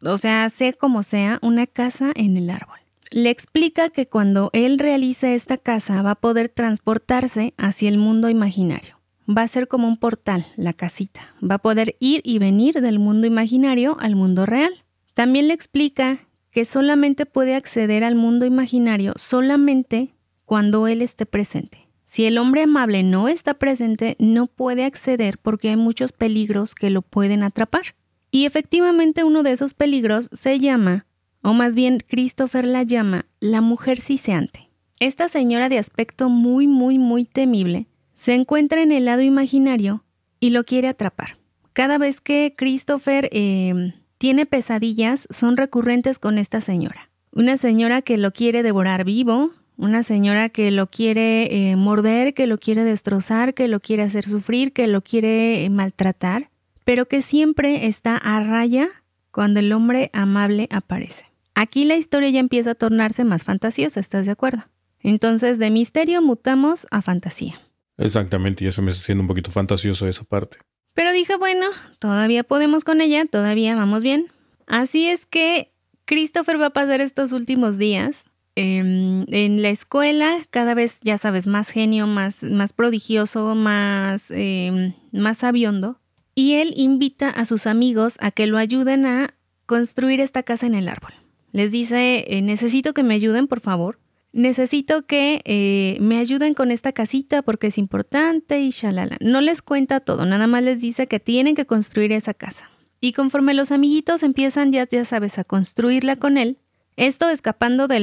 [0.01, 2.77] o sea, sea como sea, una casa en el árbol.
[3.09, 8.29] Le explica que cuando él realice esta casa va a poder transportarse hacia el mundo
[8.29, 8.97] imaginario.
[9.29, 11.33] Va a ser como un portal, la casita.
[11.41, 14.71] Va a poder ir y venir del mundo imaginario al mundo real.
[15.13, 16.26] También le explica
[16.57, 21.87] que solamente puede acceder al mundo imaginario solamente cuando él esté presente.
[22.07, 26.89] Si el hombre amable no está presente, no puede acceder porque hay muchos peligros que
[26.89, 27.93] lo pueden atrapar.
[28.31, 31.05] Y efectivamente uno de esos peligros se llama,
[31.43, 34.71] o más bien Christopher la llama, la mujer ciseante.
[34.99, 40.03] Esta señora de aspecto muy, muy, muy temible se encuentra en el lado imaginario
[40.39, 41.37] y lo quiere atrapar.
[41.73, 47.09] Cada vez que Christopher eh, tiene pesadillas, son recurrentes con esta señora.
[47.31, 52.47] Una señora que lo quiere devorar vivo, una señora que lo quiere eh, morder, que
[52.47, 56.49] lo quiere destrozar, que lo quiere hacer sufrir, que lo quiere eh, maltratar,
[56.83, 58.89] pero que siempre está a raya
[59.31, 61.25] cuando el hombre amable aparece.
[61.53, 64.63] Aquí la historia ya empieza a tornarse más fantasiosa, ¿estás de acuerdo?
[64.99, 67.61] Entonces de misterio mutamos a fantasía.
[67.97, 70.57] Exactamente, y eso me está haciendo un poquito fantasioso esa parte.
[70.97, 71.67] Pero dije, bueno,
[71.99, 74.31] todavía podemos con ella, todavía vamos bien.
[74.65, 75.71] Así es que
[76.05, 81.45] Christopher va a pasar estos últimos días em, en la escuela, cada vez, ya sabes,
[81.45, 85.99] más genio, más, más prodigioso, más, eh, más sabiondo.
[86.33, 89.35] Y él invita a sus amigos a que lo ayuden a
[89.67, 91.13] construir esta casa en el árbol.
[91.51, 93.99] Les dice, eh, necesito que me ayuden, por favor
[94.37, 99.17] necesito que eh, me ayuden con esta casita porque es importante y shalala.
[99.19, 102.69] No les cuenta todo, nada más les dice que tienen que construir esa casa.
[103.01, 106.57] Y conforme los amiguitos empiezan, ya, ya sabes, a construirla con él,
[106.95, 107.99] esto escapando de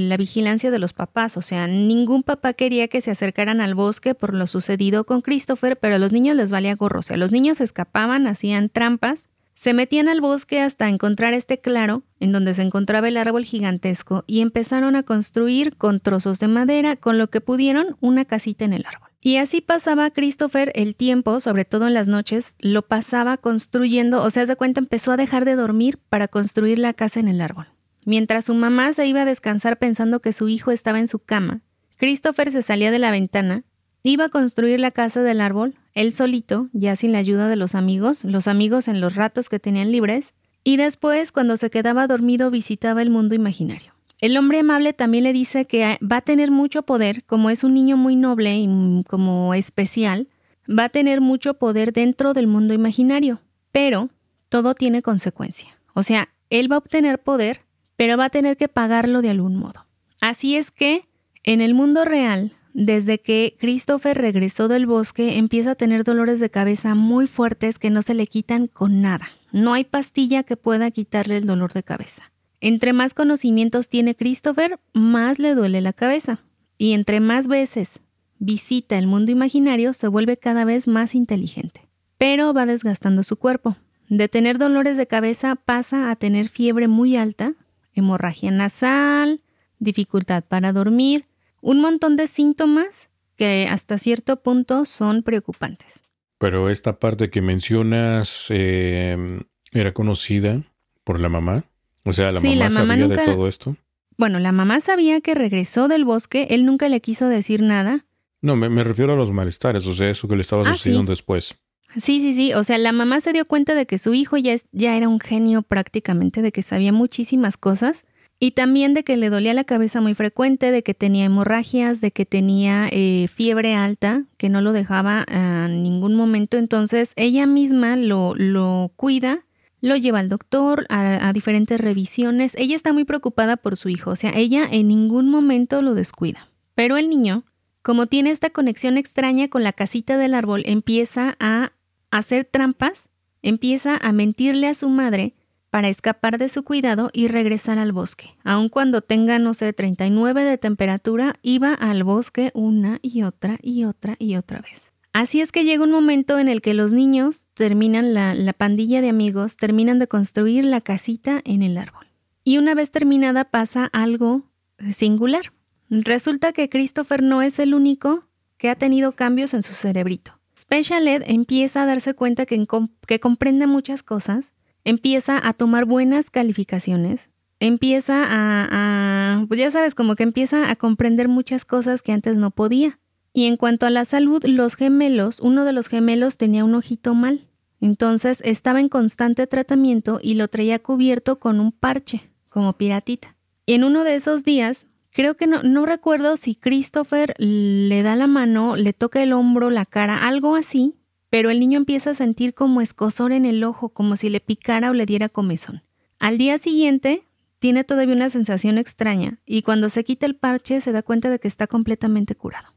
[0.00, 4.14] la vigilancia de los papás, o sea, ningún papá quería que se acercaran al bosque
[4.14, 7.32] por lo sucedido con Christopher, pero a los niños les valía gorro, o sea, los
[7.32, 12.62] niños escapaban, hacían trampas se metían al bosque hasta encontrar este claro, en donde se
[12.62, 17.40] encontraba el árbol gigantesco, y empezaron a construir con trozos de madera, con lo que
[17.40, 19.10] pudieron, una casita en el árbol.
[19.20, 24.28] Y así pasaba Christopher el tiempo, sobre todo en las noches, lo pasaba construyendo, o
[24.28, 27.68] sea, de cuenta empezó a dejar de dormir para construir la casa en el árbol.
[28.04, 31.62] Mientras su mamá se iba a descansar pensando que su hijo estaba en su cama,
[31.96, 33.64] Christopher se salía de la ventana,
[34.04, 37.74] iba a construir la casa del árbol, él solito, ya sin la ayuda de los
[37.74, 42.50] amigos, los amigos en los ratos que tenían libres, y después, cuando se quedaba dormido,
[42.50, 43.92] visitaba el mundo imaginario.
[44.20, 47.74] El hombre amable también le dice que va a tener mucho poder, como es un
[47.74, 50.28] niño muy noble y como especial,
[50.68, 53.40] va a tener mucho poder dentro del mundo imaginario,
[53.72, 54.10] pero
[54.48, 55.78] todo tiene consecuencia.
[55.94, 57.62] O sea, él va a obtener poder,
[57.96, 59.86] pero va a tener que pagarlo de algún modo.
[60.20, 61.06] Así es que,
[61.42, 66.50] en el mundo real, desde que Christopher regresó del bosque, empieza a tener dolores de
[66.50, 69.28] cabeza muy fuertes que no se le quitan con nada.
[69.52, 72.32] No hay pastilla que pueda quitarle el dolor de cabeza.
[72.60, 76.40] Entre más conocimientos tiene Christopher, más le duele la cabeza.
[76.76, 78.00] Y entre más veces
[78.40, 81.86] visita el mundo imaginario, se vuelve cada vez más inteligente.
[82.18, 83.76] Pero va desgastando su cuerpo.
[84.08, 87.54] De tener dolores de cabeza pasa a tener fiebre muy alta,
[87.94, 89.40] hemorragia nasal,
[89.78, 91.26] dificultad para dormir,
[91.64, 96.02] un montón de síntomas que hasta cierto punto son preocupantes.
[96.38, 99.40] Pero esta parte que mencionas eh,
[99.72, 100.62] era conocida
[101.04, 101.64] por la mamá.
[102.04, 103.76] O sea, la mamá sabía de todo esto.
[104.18, 108.04] Bueno, la mamá sabía que regresó del bosque, él nunca le quiso decir nada.
[108.42, 111.56] No, me, refiero a los malestares, o sea, eso que le estaba ah, sucediendo después.
[111.96, 112.52] Sí, sí, sí.
[112.52, 115.18] O sea, la mamá se dio cuenta de que su hijo ya, ya era un
[115.18, 118.04] genio prácticamente, de que sabía muchísimas cosas
[118.40, 122.10] Y también de que le dolía la cabeza muy frecuente, de que tenía hemorragias, de
[122.10, 126.56] que tenía eh, fiebre alta, que no lo dejaba a ningún momento.
[126.56, 129.44] Entonces ella misma lo, lo cuida,
[129.80, 132.54] lo lleva al doctor a, a diferentes revisiones.
[132.56, 136.48] Ella está muy preocupada por su hijo, o sea, ella en ningún momento lo descuida.
[136.74, 137.44] Pero el niño,
[137.82, 141.72] como tiene esta conexión extraña con la casita del árbol, empieza a
[142.10, 143.08] hacer trampas,
[143.42, 145.34] empieza a mentirle a su madre
[145.74, 148.36] para escapar de su cuidado y regresar al bosque.
[148.44, 153.82] Aun cuando tenga, no sé, 39 de temperatura, iba al bosque una y otra y
[153.82, 154.82] otra y otra vez.
[155.12, 159.00] Así es que llega un momento en el que los niños terminan la, la pandilla
[159.00, 162.06] de amigos, terminan de construir la casita en el árbol.
[162.44, 164.44] Y una vez terminada pasa algo
[164.92, 165.52] singular.
[165.90, 170.38] Resulta que Christopher no es el único que ha tenido cambios en su cerebrito.
[170.56, 172.64] Special Ed empieza a darse cuenta que,
[173.08, 174.52] que comprende muchas cosas
[174.84, 181.28] empieza a tomar buenas calificaciones, empieza a, pues ya sabes, como que empieza a comprender
[181.28, 182.98] muchas cosas que antes no podía.
[183.32, 187.14] Y en cuanto a la salud, los gemelos, uno de los gemelos tenía un ojito
[187.14, 187.48] mal.
[187.80, 193.34] Entonces estaba en constante tratamiento y lo traía cubierto con un parche, como piratita.
[193.66, 198.14] Y en uno de esos días, creo que no, no recuerdo si Christopher le da
[198.14, 200.94] la mano, le toca el hombro, la cara, algo así,
[201.34, 204.90] pero el niño empieza a sentir como escosor en el ojo, como si le picara
[204.90, 205.82] o le diera comezón.
[206.20, 207.24] Al día siguiente,
[207.58, 211.40] tiene todavía una sensación extraña y cuando se quita el parche se da cuenta de
[211.40, 212.68] que está completamente curado.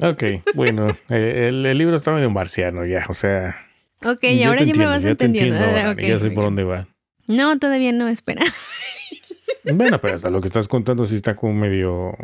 [0.00, 0.24] Ok,
[0.56, 3.56] bueno, eh, el, libro está medio marciano ya, o sea...
[4.04, 5.60] Ok, y ahora ya me vas entendiendo.
[5.60, 6.88] Ah, ya sé por dónde va.
[7.28, 8.42] No, todavía no, espera.
[9.74, 12.16] bueno, pero hasta lo que estás contando sí está como medio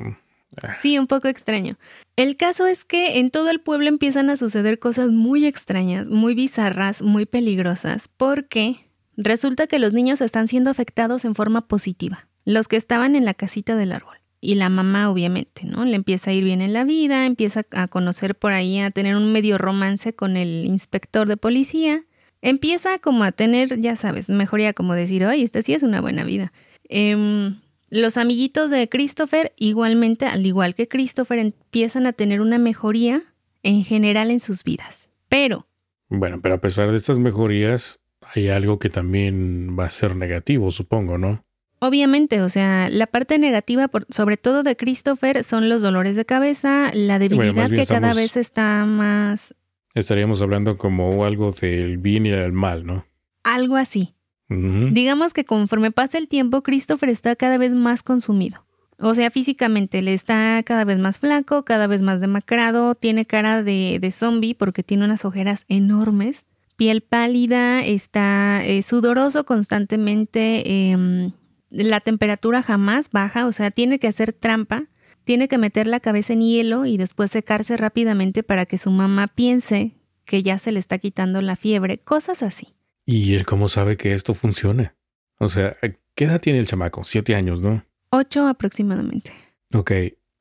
[0.80, 1.76] Sí, un poco extraño.
[2.18, 6.34] El caso es que en todo el pueblo empiezan a suceder cosas muy extrañas, muy
[6.34, 12.66] bizarras, muy peligrosas, porque resulta que los niños están siendo afectados en forma positiva, los
[12.66, 14.16] que estaban en la casita del árbol.
[14.40, 15.84] Y la mamá, obviamente, ¿no?
[15.84, 19.14] Le empieza a ir bien en la vida, empieza a conocer por ahí, a tener
[19.14, 22.02] un medio romance con el inspector de policía.
[22.42, 26.24] Empieza como a tener, ya sabes, mejoría como decir, oye, esta sí es una buena
[26.24, 26.52] vida.
[26.88, 27.54] Eh,
[27.90, 33.22] los amiguitos de Christopher, igualmente, al igual que Christopher, empiezan a tener una mejoría
[33.62, 35.08] en general en sus vidas.
[35.28, 35.66] Pero...
[36.08, 38.00] Bueno, pero a pesar de estas mejorías,
[38.34, 41.44] hay algo que también va a ser negativo, supongo, ¿no?
[41.80, 46.90] Obviamente, o sea, la parte negativa, sobre todo de Christopher, son los dolores de cabeza,
[46.92, 49.54] la debilidad que cada vez está más...
[49.94, 53.06] Estaríamos hablando como algo del bien y del mal, ¿no?
[53.44, 54.14] Algo así.
[54.50, 58.64] Digamos que conforme pasa el tiempo, Christopher está cada vez más consumido.
[58.98, 63.62] O sea, físicamente le está cada vez más flaco, cada vez más demacrado, tiene cara
[63.62, 71.32] de, de zombie porque tiene unas ojeras enormes, piel pálida, está eh, sudoroso constantemente, em,
[71.70, 74.86] la temperatura jamás baja, o sea, tiene que hacer trampa,
[75.24, 79.26] tiene que meter la cabeza en hielo y después secarse rápidamente para que su mamá
[79.26, 79.92] piense
[80.24, 82.77] que ya se le está quitando la fiebre, cosas así.
[83.10, 84.94] ¿Y él cómo sabe que esto funciona?
[85.38, 85.74] O sea,
[86.14, 87.04] ¿qué edad tiene el chamaco?
[87.04, 87.82] Siete años, ¿no?
[88.10, 89.32] Ocho aproximadamente.
[89.72, 89.92] Ok,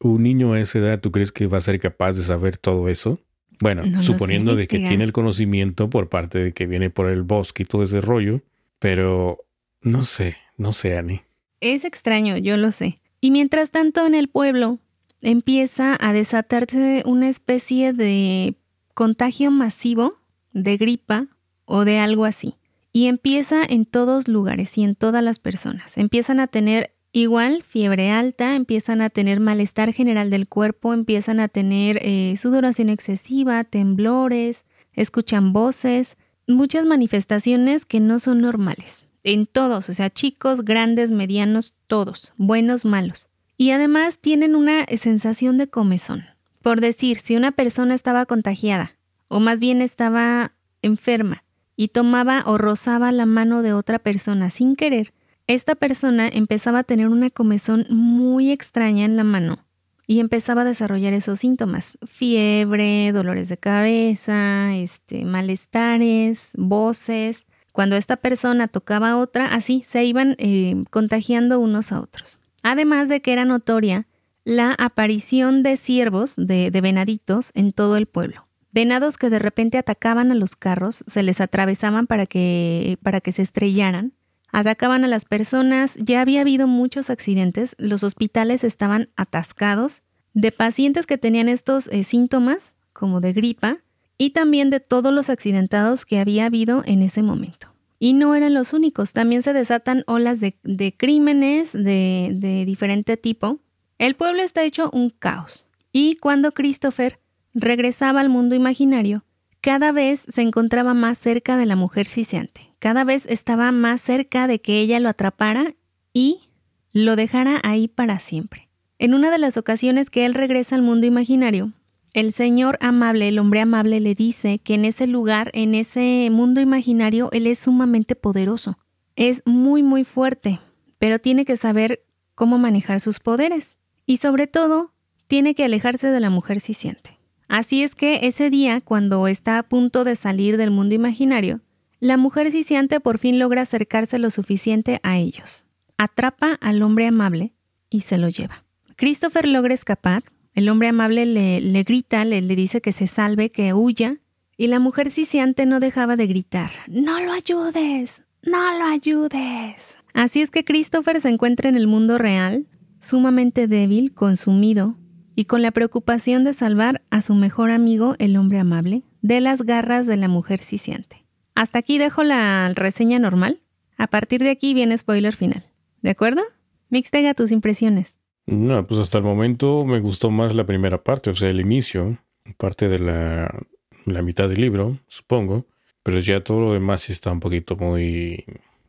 [0.01, 2.89] un niño a esa edad, ¿tú crees que va a ser capaz de saber todo
[2.89, 3.21] eso?
[3.62, 7.63] Bueno, suponiendo de que tiene el conocimiento por parte de que viene por el bosque
[7.63, 8.41] y todo ese rollo,
[8.80, 9.45] pero
[9.82, 11.23] no sé, no sé, Annie.
[11.62, 12.99] Es extraño, yo lo sé.
[13.21, 14.80] Y mientras tanto en el pueblo
[15.21, 18.56] empieza a desatarse una especie de
[18.93, 20.19] contagio masivo
[20.51, 21.27] de gripa
[21.67, 22.56] o de algo así.
[22.91, 25.97] Y empieza en todos lugares y en todas las personas.
[25.97, 31.47] Empiezan a tener igual fiebre alta, empiezan a tener malestar general del cuerpo, empiezan a
[31.47, 39.06] tener eh, sudoración excesiva, temblores, escuchan voces, muchas manifestaciones que no son normales.
[39.23, 43.27] En todos, o sea, chicos, grandes, medianos, todos, buenos, malos.
[43.58, 46.25] Y además tienen una sensación de comezón.
[46.62, 48.95] Por decir, si una persona estaba contagiada,
[49.27, 51.43] o más bien estaba enferma,
[51.77, 55.13] y tomaba o rozaba la mano de otra persona sin querer,
[55.45, 59.59] esta persona empezaba a tener una comezón muy extraña en la mano
[60.07, 67.45] y empezaba a desarrollar esos síntomas, fiebre, dolores de cabeza, este, malestares, voces.
[67.71, 72.39] Cuando esta persona tocaba a otra, así se iban eh, contagiando unos a otros.
[72.63, 74.07] Además de que era notoria
[74.43, 78.47] la aparición de ciervos, de venaditos, en todo el pueblo.
[78.78, 83.32] Venados que de repente atacaban a los carros, se les atravesaban para que, para que
[83.32, 84.13] se estrellaran,
[84.51, 90.03] atacaban a las personas, ya había habido muchos accidentes, los hospitales estaban atascados
[90.36, 93.80] de pacientes que tenían estos eh, síntomas, como de gripa,
[94.19, 97.69] y también de todos los accidentados que había habido en ese momento.
[97.97, 100.53] Y no eran los únicos, también se desatan olas de,
[100.95, 103.57] crímenes de, de diferente tipo.
[103.97, 105.65] El pueblo está hecho un caos.
[105.91, 107.19] Y cuando Christopher
[107.60, 109.24] regresaba al mundo imaginario,
[109.62, 114.47] cada vez se encontraba más cerca de la mujer ciciante, cada vez estaba más cerca
[114.47, 115.76] de que ella lo atrapara
[116.14, 116.49] y
[116.93, 118.70] lo dejara ahí para siempre.
[118.99, 121.74] En una de las ocasiones que él regresa al mundo imaginario,
[122.14, 126.62] el señor amable, el hombre amable, le dice que en ese lugar, en ese mundo
[126.62, 128.80] imaginario, él es sumamente poderoso.
[129.16, 130.60] Es muy, muy fuerte,
[130.97, 132.03] pero tiene que saber
[132.34, 133.78] cómo manejar sus poderes.
[134.05, 134.93] Y sobre todo,
[135.28, 137.16] tiene que alejarse de la mujer ciciente.
[137.48, 141.62] Así es que ese día, cuando está a punto de salir del mundo imaginario,
[142.00, 145.64] la mujer ciciante por fin logra acercarse lo suficiente a ellos.
[145.98, 147.54] Atrapa al hombre amable
[147.89, 148.64] y se lo lleva.
[148.95, 150.24] Christopher logra escapar,
[150.54, 154.20] el hombre amable le, grita, le, le dice que se salve, que huya,
[154.58, 159.76] y la mujer ciciante no dejaba de gritar, No lo ayudes, no lo ayudes.
[160.14, 162.66] Así es que Christopher se encuentra en el mundo real,
[163.00, 164.95] sumamente débil, consumido,
[165.38, 169.61] y con la preocupación de salvar a su mejor amigo, el hombre amable, de las
[169.61, 171.25] garras de la mujer ciciante.
[171.53, 173.61] Hasta aquí dejo la reseña normal.
[173.97, 175.63] A partir de aquí viene spoiler final.
[176.01, 176.41] ¿De acuerdo?
[176.89, 178.17] Mixtega tus impresiones.
[178.47, 182.17] No, pues hasta el momento me gustó más la primera parte, o sea, el inicio,
[182.57, 183.59] parte de la,
[184.05, 185.67] la mitad del libro, supongo,
[186.01, 188.43] pero ya todo lo demás sí está un poquito muy,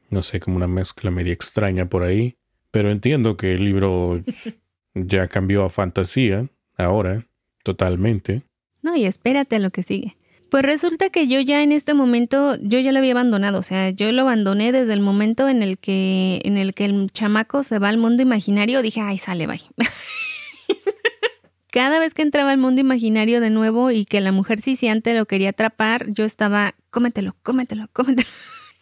[0.08, 2.36] no sé, como una mezcla media extraña por ahí,
[2.70, 4.22] pero entiendo que el libro
[5.06, 7.26] ya cambió a fantasía, ahora,
[7.62, 8.42] totalmente.
[8.82, 10.16] No, y espérate a lo que sigue.
[10.50, 13.90] Pues resulta que yo ya en este momento, yo ya lo había abandonado, o sea,
[13.90, 17.78] yo lo abandoné desde el momento en el que, en el que el chamaco se
[17.78, 19.60] va al mundo imaginario, dije, ay, sale, bye.
[21.70, 25.26] Cada vez que entraba al mundo imaginario de nuevo y que la mujer ciciante lo
[25.26, 28.28] quería atrapar, yo estaba, cómetelo, cómetelo, cómetelo.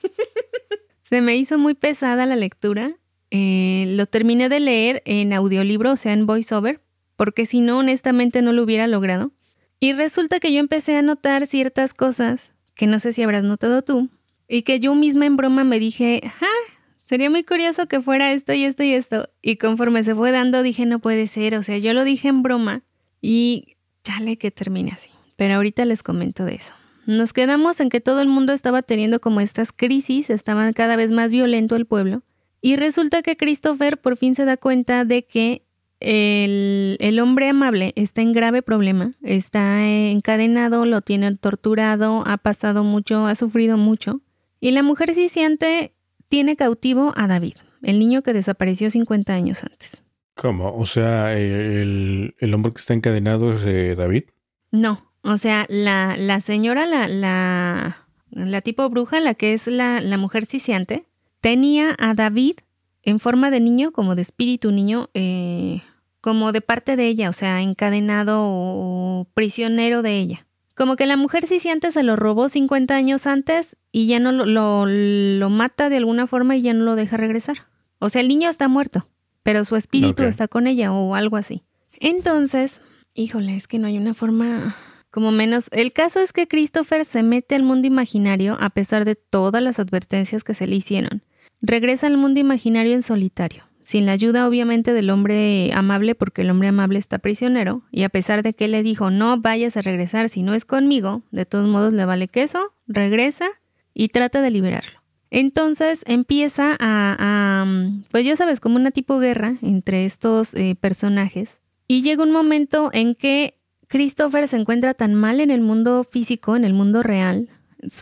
[1.03, 2.95] se me hizo muy pesada la lectura.
[3.31, 6.81] Eh, lo terminé de leer en audiolibro, o sea, en voiceover,
[7.17, 9.33] porque si no, honestamente no lo hubiera logrado.
[9.81, 13.83] Y resulta que yo empecé a notar ciertas cosas que no sé si habrás notado
[13.83, 14.11] tú,
[14.49, 16.73] y que yo misma en broma me dije, ah,
[17.05, 19.29] sería muy curioso que fuera esto y esto y esto.
[19.43, 22.43] Y conforme se fue dando, dije, no puede ser, o sea, yo lo dije en
[22.43, 22.83] broma
[23.21, 25.11] y chale que termine así.
[25.37, 26.73] Pero ahorita les comento de eso.
[27.07, 31.11] Nos quedamos en que todo el mundo estaba teniendo como estas crisis, estaban cada vez
[31.11, 32.23] más violento el pueblo.
[32.61, 35.67] Y resulta que Christopher por fin se da cuenta de que
[36.01, 43.27] el, hombre amable está en grave problema, está encadenado, lo tiene torturado, ha pasado mucho,
[43.27, 44.21] ha sufrido mucho.
[44.61, 45.95] Y la mujer ciciante
[46.29, 50.03] tiene cautivo a David, el niño que desapareció 50 años antes.
[50.35, 50.77] ¿Cómo?
[50.77, 54.25] O sea, el, hombre que está encadenado es eh, David.
[54.71, 60.01] No, o sea, la, la señora, la, la, la, tipo bruja, la que es la,
[60.03, 61.07] la mujer ciciante,
[61.41, 62.57] tenía a David
[63.03, 65.83] en forma de niño, como de espíritu niño, eh,
[66.21, 70.47] como de parte de ella, o sea, encadenado o prisionero de ella.
[70.75, 74.85] Como que la mujer antes se lo robó 50 años antes y ya no lo,
[74.87, 77.69] lo, mata de alguna forma y ya no lo deja regresar.
[77.99, 79.09] O sea, el niño está muerto,
[79.43, 81.63] pero su espíritu está con ella o algo así.
[81.99, 82.81] Entonces,
[83.15, 84.77] híjole, es que no hay una forma
[85.17, 85.71] como menos.
[85.73, 89.79] El caso es que Christopher se mete al mundo imaginario a pesar de todas las
[89.79, 91.23] advertencias que se le hicieron.
[91.63, 96.51] Regresa al mundo imaginario en solitario, sin la ayuda obviamente del hombre amable porque el
[96.51, 100.29] hombre amable está prisionero, y a pesar de que le dijo no vayas a regresar
[100.29, 103.47] si no es conmigo, de todos modos le vale queso, regresa
[103.95, 105.01] y trata de liberarlo.
[105.31, 107.65] Entonces empieza a,
[108.11, 111.57] pues ya sabes, como una tipo guerra entre estos eh, personajes,
[111.89, 113.56] y llega un momento en que
[113.89, 117.49] Christopher se encuentra tan mal en el mundo físico, en el mundo real,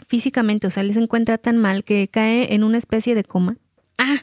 [0.07, 3.57] físicamente, o sea, él se encuentra tan mal que cae en una especie de coma.
[3.99, 4.23] Ah,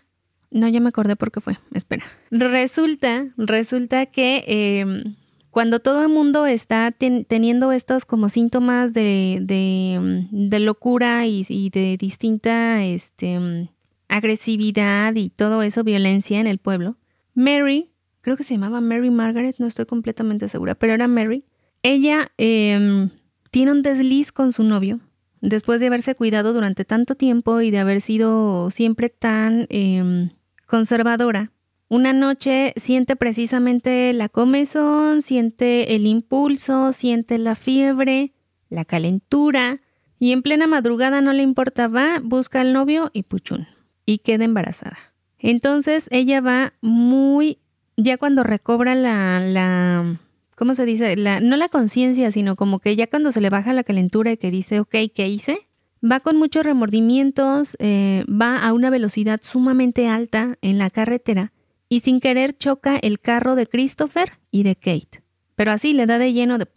[0.50, 1.58] no, ya me acordé por qué fue.
[1.74, 2.04] Espera.
[2.30, 5.16] Resulta, resulta que em,
[5.50, 12.84] cuando todo el mundo está teniendo estos como síntomas de, de, locura y, de distinta
[12.84, 13.70] este,
[14.08, 16.98] agresividad y todo eso, violencia en el pueblo,
[17.34, 17.92] Mary,
[18.22, 21.46] creo que se llamaba Mary Margaret, no estoy completamente segura, pero era Mary,
[21.84, 23.10] ella em,
[23.50, 25.00] tiene un desliz con su novio
[25.42, 30.30] después de haberse cuidado durante tanto tiempo y de haber sido siempre tan em,
[30.68, 31.52] conservadora,
[31.92, 38.32] una noche siente precisamente la comezón, siente el impulso, siente la fiebre,
[38.70, 39.82] la calentura,
[40.18, 43.68] y en plena madrugada no le importaba, busca al novio y puchún,
[44.06, 44.98] y queda embarazada.
[45.38, 47.58] Entonces ella va muy,
[47.98, 50.18] ya cuando recobra la, la
[50.62, 51.16] ¿cómo se dice?
[51.16, 54.38] La, no la conciencia, sino como que ya cuando se le baja la calentura y
[54.38, 55.68] que dice, ok, ¿qué hice?
[56.04, 61.52] Va con muchos remordimientos, eh, va a una velocidad sumamente alta en la carretera
[61.90, 65.24] y sin querer choca el carro de Christopher y de Kate.
[65.56, 66.68] Pero así le da de lleno de...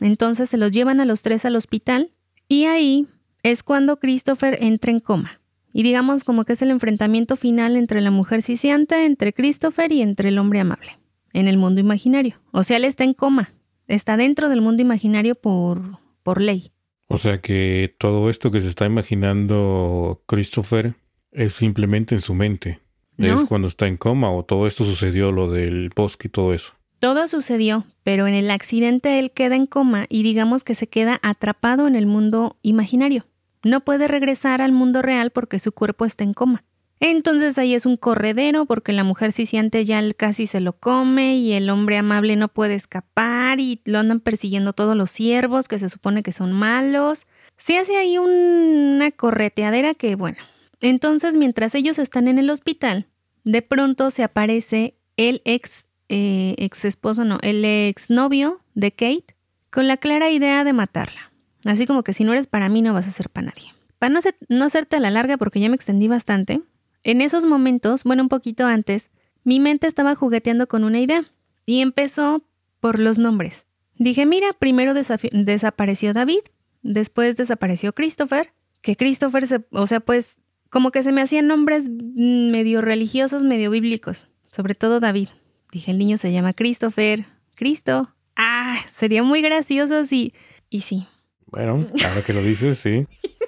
[0.00, 2.10] Entonces se los llevan a los tres al hospital
[2.48, 3.06] y ahí
[3.44, 5.40] es cuando Christopher entra en coma.
[5.72, 10.02] Y digamos como que es el enfrentamiento final entre la mujer ciciante, entre Christopher y
[10.02, 10.97] entre el hombre amable,
[11.32, 12.36] en el mundo imaginario.
[12.52, 13.52] O sea, él está en coma,
[13.86, 16.72] está dentro del mundo imaginario por, por ley.
[17.08, 20.94] O sea que todo esto que se está imaginando Christopher
[21.32, 22.80] es simplemente en su mente.
[23.16, 26.74] Es cuando está en coma o todo esto sucedió, lo del bosque y todo eso.
[27.00, 31.18] Todo sucedió, pero en el accidente él queda en coma y digamos que se queda
[31.22, 33.26] atrapado en el mundo imaginario.
[33.64, 36.64] No puede regresar al mundo real porque su cuerpo está en coma.
[37.00, 41.52] Entonces ahí es un corredero porque la mujer ciciante ya casi se lo come y
[41.52, 45.88] el hombre amable no puede escapar y lo andan persiguiendo todos los siervos que se
[45.88, 47.26] supone que son malos.
[47.56, 50.38] Se hace ahí una correteadera que, bueno.
[50.80, 53.06] Entonces mientras ellos están en el hospital,
[53.44, 59.36] de pronto se aparece el ex, eh, ex esposo, no, el ex novio de Kate
[59.70, 61.32] con la clara idea de matarla.
[61.64, 63.72] Así como que si no eres para mí no vas a ser para nadie.
[63.98, 66.62] Para no, no hacerte a la larga porque ya me extendí bastante,
[67.10, 69.08] en esos momentos, bueno, un poquito antes,
[69.42, 71.24] mi mente estaba jugueteando con una idea
[71.64, 72.44] y empezó
[72.80, 73.64] por los nombres.
[73.96, 76.40] Dije, mira, primero desapareció David,
[76.82, 78.52] después desapareció Christopher,
[78.82, 80.36] que Christopher, se, o sea, pues
[80.68, 85.30] como que se me hacían nombres medio religiosos, medio bíblicos, sobre todo David.
[85.72, 88.14] Dije, el niño se llama Christopher, Cristo.
[88.36, 90.34] Ah, sería muy gracioso si...
[90.68, 91.06] Y sí.
[91.46, 93.06] Bueno, ahora que lo dices, sí.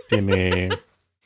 [0.09, 0.71] Tiene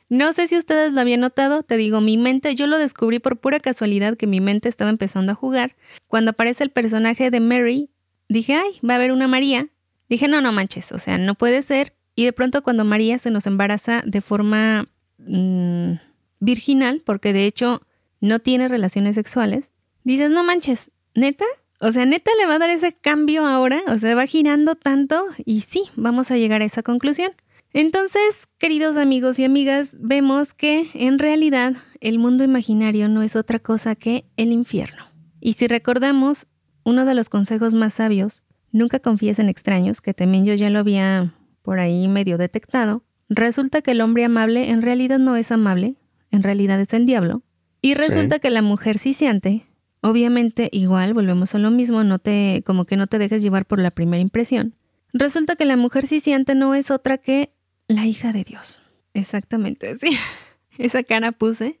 [0.09, 3.37] no sé si ustedes lo habían notado, te digo, mi mente, yo lo descubrí por
[3.37, 5.75] pura casualidad que mi mente estaba empezando a jugar.
[6.07, 7.89] Cuando aparece el personaje de Mary,
[8.29, 9.67] dije, ay, va a haber una María.
[10.07, 11.93] Dije, no, no manches, o sea, no puede ser.
[12.15, 14.87] Y de pronto cuando María se nos embaraza de forma
[15.17, 15.93] mm,
[16.39, 17.81] virginal, porque de hecho
[18.21, 19.71] no tiene relaciones sexuales,
[20.03, 21.45] dices, no manches, neta,
[21.81, 25.25] o sea, neta le va a dar ese cambio ahora, o sea, va girando tanto
[25.43, 27.31] y sí, vamos a llegar a esa conclusión.
[27.77, 33.59] Entonces, queridos amigos y amigas, vemos que en realidad el mundo imaginario no es otra
[33.59, 35.03] cosa que el infierno.
[35.41, 36.47] Y si recordamos,
[36.85, 40.79] uno de los consejos más sabios, nunca confíes en extraños, que también yo ya lo
[40.79, 45.97] había por ahí medio detectado, resulta que el hombre amable en realidad no es amable,
[46.31, 47.41] en realidad es el diablo.
[47.81, 49.65] Y resulta que la mujer ciciante,
[49.99, 53.81] obviamente igual, volvemos a lo mismo, no te, como que no te dejes llevar por
[53.81, 54.75] la primera impresión.
[55.11, 57.54] Resulta que la mujer ciciante no es otra que
[57.87, 58.81] la hija de Dios.
[59.13, 60.17] Exactamente, sí.
[60.77, 61.79] Esa cara puse.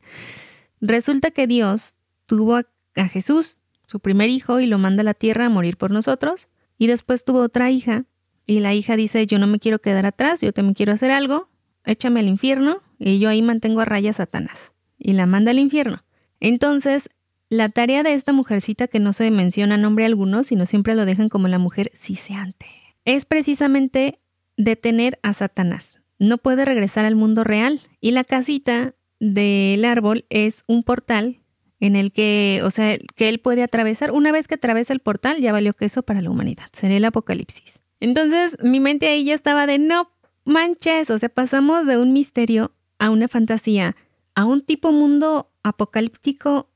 [0.81, 1.95] Resulta que Dios
[2.25, 5.91] tuvo a, Jesús, su primer hijo, y lo manda a la tierra a morir por
[5.91, 6.47] nosotros.
[6.77, 8.05] Y después tuvo otra hija.
[8.45, 11.49] Y la hija dice, yo no me quiero quedar atrás, yo también quiero hacer algo,
[11.83, 12.81] échame al infierno.
[12.99, 14.71] Y yo ahí mantengo a raya a Satanás.
[14.97, 16.03] Y la manda al infierno.
[16.39, 17.09] Entonces,
[17.49, 21.29] la tarea de esta mujercita, que no se menciona nombre alguno, sino siempre lo dejan
[21.29, 22.67] como la mujer ciseante,
[23.03, 24.19] es precisamente
[24.57, 25.94] detener a Satanás.
[26.19, 27.81] No puede regresar al mundo real.
[28.01, 31.39] Y la casita del árbol es un portal
[31.79, 34.11] en el que, o sea, que él puede atravesar.
[34.11, 36.65] Una vez que atraviesa el portal, ya valió queso para la humanidad.
[36.73, 37.79] Sería el apocalipsis.
[37.99, 40.09] Entonces, mi mente ahí ya estaba de no
[40.45, 41.09] manches.
[41.09, 43.95] O sea, pasamos de un misterio a una fantasía,
[44.35, 46.69] a un tipo mundo apocalíptico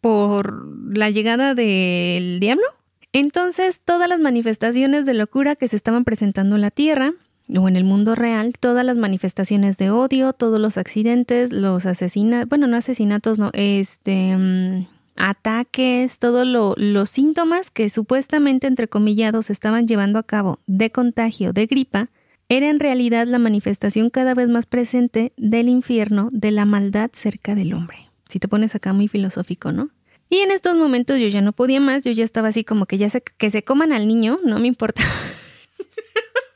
[0.00, 2.66] por la llegada del diablo.
[3.12, 7.14] Entonces, todas las manifestaciones de locura que se estaban presentando en la Tierra
[7.56, 12.48] o en el mundo real, todas las manifestaciones de odio, todos los accidentes, los asesinatos,
[12.48, 14.86] bueno, no asesinatos, no, este, mm,
[15.16, 16.46] ataques, todos
[16.76, 22.08] los síntomas que supuestamente, entre comillados, estaban llevando a cabo de contagio, de gripa,
[22.48, 27.54] era en realidad la manifestación cada vez más presente del infierno, de la maldad cerca
[27.54, 28.10] del hombre.
[28.28, 29.90] Si te pones acá muy filosófico, ¿no?
[30.28, 32.98] Y en estos momentos yo ya no podía más, yo ya estaba así como que
[32.98, 35.02] ya sé que se coman al niño, no me importa.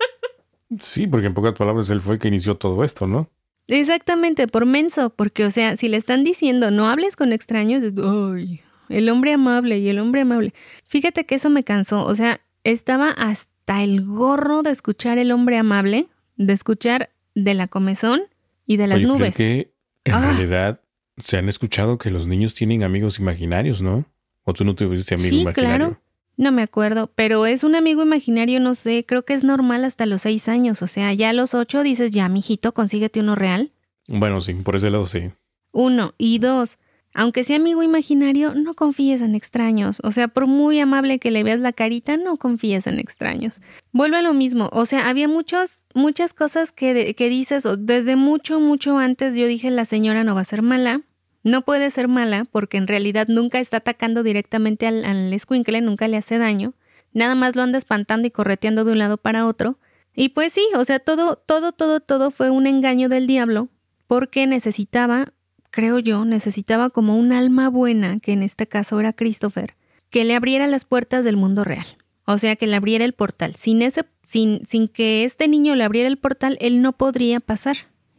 [0.80, 3.30] Sí, porque en pocas palabras él fue el que inició todo esto, ¿no?
[3.68, 8.60] Exactamente, por menso, porque o sea, si le están diciendo no hables con extraños, ¡ay!
[8.90, 10.52] El hombre amable y el hombre amable.
[10.86, 15.56] Fíjate que eso me cansó, o sea, estaba hasta el gorro de escuchar el hombre
[15.56, 18.22] amable, de escuchar de la comezón
[18.66, 19.30] y de las nubes.
[19.30, 19.72] Es que
[20.04, 20.20] en ah.
[20.20, 20.80] realidad
[21.16, 24.04] se han escuchado que los niños tienen amigos imaginarios, ¿no?
[24.42, 25.98] ¿O tú no tuviste amigo sí, Claro.
[26.36, 30.06] No me acuerdo, pero es un amigo imaginario, no sé, creo que es normal hasta
[30.06, 33.70] los seis años, o sea, ya a los ocho dices, ya, mijito, consíguete uno real.
[34.08, 35.30] Bueno, sí, por ese lado sí.
[35.72, 36.14] Uno.
[36.18, 36.78] Y dos,
[37.16, 40.00] Aunque sea amigo imaginario, no confíes en extraños.
[40.02, 43.60] O sea, por muy amable que le veas la carita, no confíes en extraños.
[43.92, 44.68] Vuelve a lo mismo.
[44.72, 49.70] O sea, había muchos, muchas cosas que, que dices, desde mucho, mucho antes yo dije,
[49.70, 51.02] la señora no va a ser mala.
[51.44, 56.08] No puede ser mala porque en realidad nunca está atacando directamente al, al escuincle, nunca
[56.08, 56.74] le hace daño.
[57.12, 59.78] Nada más lo anda espantando y correteando de un lado para otro.
[60.16, 63.68] Y pues sí, o sea, todo, todo, todo, todo fue un engaño del diablo
[64.08, 65.32] porque necesitaba
[65.74, 69.74] creo yo, necesitaba como un alma buena, que en este caso era Christopher,
[70.08, 71.86] que le abriera las puertas del mundo real.
[72.26, 73.56] O sea, que le abriera el portal.
[73.56, 77.76] Sin, ese, sin, sin que este niño le abriera el portal, él no podría pasar.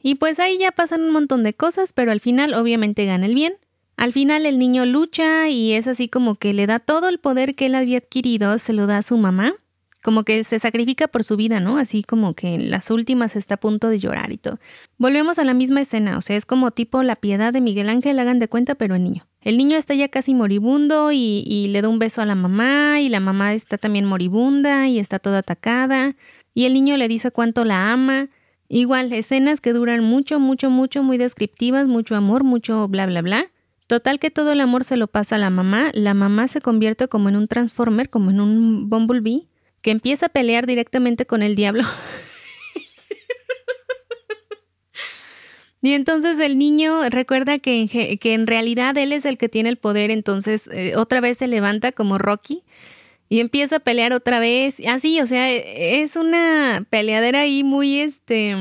[0.08, 3.34] Y pues ahí ya pasan un montón de cosas, pero al final obviamente gana el
[3.34, 3.56] bien.
[3.98, 7.56] Al final el niño lucha y es así como que le da todo el poder
[7.56, 9.56] que él había adquirido, se lo da a su mamá
[10.04, 11.80] como que se sacrifica por su vida, ¿no?
[11.80, 14.60] Así como que en las últimas está a punto de llorar y todo.
[15.00, 18.20] Volvemos a la misma escena, o sea, es como tipo la piedad de Miguel Ángel,
[18.20, 19.26] hagan de cuenta, pero el niño.
[19.42, 23.02] El niño está ya casi moribundo y, y le da un beso a la mamá
[23.02, 26.16] y la mamá está también moribunda y está toda atacada
[26.54, 28.30] y el niño le dice cuánto la ama.
[28.68, 33.52] Igual, escenas que duran mucho, mucho, mucho, muy descriptivas, mucho amor, mucho bla, bla, bla.
[33.88, 37.08] Total que todo el amor se lo pasa a la mamá, la mamá se convierte
[37.08, 39.48] como en un transformer, como en un bumblebee,
[39.82, 41.84] que empieza a pelear directamente con el diablo.
[45.84, 49.78] y entonces el niño recuerda que, que, en realidad él es el que tiene el
[49.78, 52.64] poder, entonces eh, otra vez se levanta como Rocky
[53.30, 54.78] y empieza a pelear otra vez.
[54.88, 58.56] Así, o sea, es una peleadera ahí muy, este,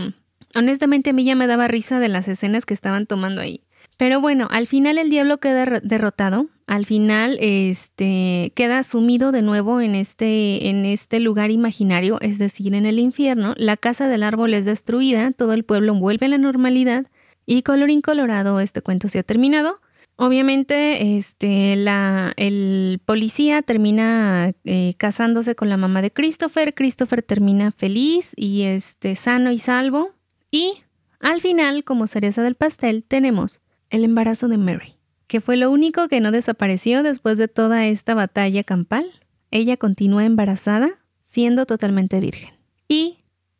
[0.55, 3.62] honestamente a mí ya me daba risa de las escenas que estaban tomando ahí.
[3.97, 9.81] Pero bueno, al final el diablo queda derrotado al final este queda sumido de nuevo
[9.81, 13.55] en este en este lugar imaginario, es decir, en el infierno.
[13.57, 17.07] La casa del árbol es destruida, todo el pueblo vuelve a la normalidad
[17.47, 19.81] y colorín colorado este cuento se ha terminado.
[20.17, 26.75] Obviamente, este, la, el policía termina eh, casándose con la mamá de Christopher.
[26.75, 30.11] Christopher termina feliz y este, sano y salvo.
[30.51, 30.75] Y
[31.19, 33.61] al final, como cereza del pastel, tenemos
[33.91, 34.95] el embarazo de Mary
[35.27, 39.05] que fue lo único que no desapareció después de toda esta batalla campal.
[39.51, 40.91] Ella continúa embarazada,
[41.21, 42.55] siendo totalmente virgen.
[42.89, 43.19] Y,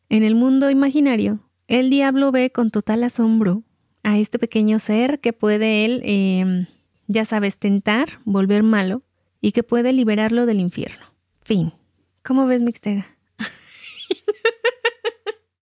[0.09, 3.63] en el mundo imaginario, el diablo ve con total asombro
[4.05, 6.67] a este pequeño ser que puede él, em,
[7.07, 9.01] ya sabes, tentar, volver malo
[9.41, 11.07] y que puede liberarlo del infierno.
[11.41, 11.73] Fin.
[12.23, 13.07] ¿Cómo ves, Mixtega?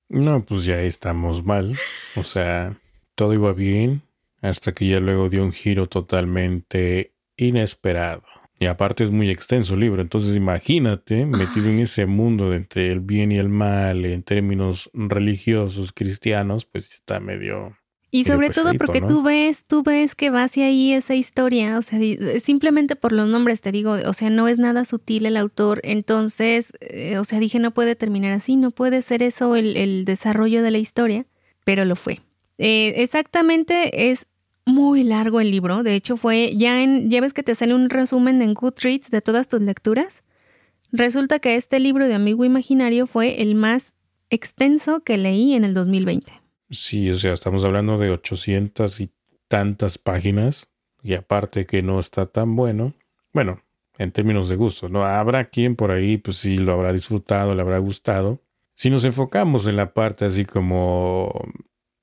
[0.09, 1.77] no, pues ya estamos mal.
[2.17, 2.77] O sea,
[3.15, 4.01] todo iba bien
[4.41, 8.23] hasta que ya luego dio un giro totalmente inesperado.
[8.59, 12.91] Y aparte es muy extenso el libro, entonces imagínate metido en ese mundo de entre
[12.91, 17.77] el bien y el mal en términos religiosos cristianos, pues está medio...
[18.13, 21.81] Y sobre todo porque tú ves, tú ves que va hacia ahí esa historia, o
[21.81, 21.99] sea,
[22.39, 26.73] simplemente por los nombres te digo, o sea, no es nada sutil el autor, entonces,
[26.79, 30.61] eh, o sea, dije, no puede terminar así, no puede ser eso el, el desarrollo
[30.61, 31.25] de la historia,
[31.65, 32.21] pero lo fue.
[32.59, 34.27] Eh, exactamente es
[34.67, 35.81] muy largo el libro.
[35.81, 39.21] De hecho, fue ya en, ya ves que te sale un resumen en Goodreads de
[39.21, 40.21] todas tus lecturas.
[40.91, 43.91] Resulta que este libro de Amigo Imaginario fue el más
[44.29, 46.42] extenso que leí en el 2020.
[46.73, 49.11] Sí, o sea, estamos hablando de 800 y
[49.47, 50.69] tantas páginas
[51.03, 52.93] y aparte que no está tan bueno.
[53.31, 53.61] Bueno,
[53.97, 55.05] en términos de gusto, ¿no?
[55.05, 58.41] Habrá quien por ahí, pues sí, lo habrá disfrutado, le habrá gustado.
[58.75, 61.31] Si nos enfocamos en la parte así como,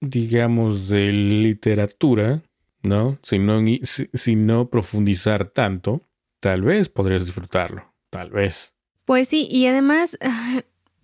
[0.01, 2.43] digamos, de literatura,
[2.83, 3.19] ¿no?
[3.23, 6.03] Sin no, no profundizar tanto,
[6.39, 8.75] tal vez podrías disfrutarlo, tal vez.
[9.05, 10.17] Pues sí, y además,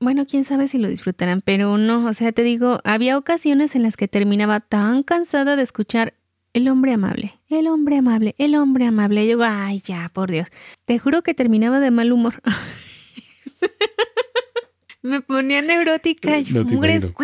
[0.01, 3.82] bueno, quién sabe si lo disfrutarán, pero no, o sea, te digo, había ocasiones en
[3.82, 6.14] las que terminaba tan cansada de escuchar
[6.53, 9.24] el hombre amable, el hombre amable, el hombre amable.
[9.24, 10.49] Y yo, ay, ya, por Dios.
[10.86, 12.42] Te juro que terminaba de mal humor.
[15.03, 17.07] Me ponía neurótica y no mugres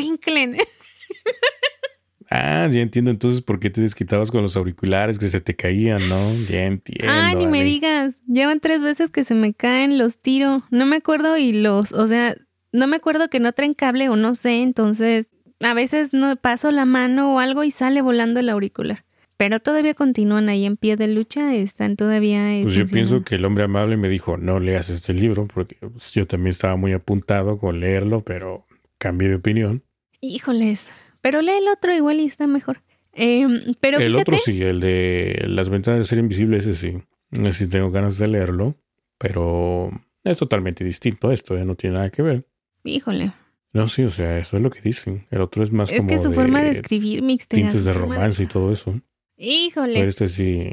[2.34, 6.08] Ah, ya entiendo entonces por qué te desquitabas con los auriculares que se te caían,
[6.08, 6.34] ¿no?
[6.48, 7.12] Ya entiendo.
[7.12, 8.14] Ay, ni me digas.
[8.26, 10.64] Llevan tres veces que se me caen, los tiro.
[10.70, 12.34] No me acuerdo y los, o sea,
[12.72, 16.72] no me acuerdo que no traen cable o no sé, entonces a veces no paso
[16.72, 19.04] la mano o algo y sale volando el auricular.
[19.36, 22.60] Pero todavía continúan ahí en pie de lucha, están todavía...
[22.62, 26.12] Pues yo pienso que el hombre amable me dijo, no leas este libro, porque pues,
[26.12, 28.66] yo también estaba muy apuntado con leerlo, pero
[28.98, 29.82] cambié de opinión.
[30.20, 30.86] Híjoles,
[31.20, 32.82] pero lee el otro igual y está mejor.
[33.14, 37.02] Em, pero el otro sí, el de las ventanas de ser invisible, ese sí.
[37.32, 38.76] Ese sí tengo ganas de leerlo,
[39.18, 39.90] pero
[40.22, 42.46] es totalmente distinto esto, no tiene nada que ver.
[42.84, 43.32] Híjole.
[43.72, 45.26] No, sí, o sea, eso es lo que dicen.
[45.30, 46.02] El otro es más como.
[46.02, 47.56] Es que su forma de escribir mixta.
[47.56, 49.00] Tintes de romance y todo eso.
[49.36, 49.94] Híjole.
[49.94, 50.70] Pero este sí.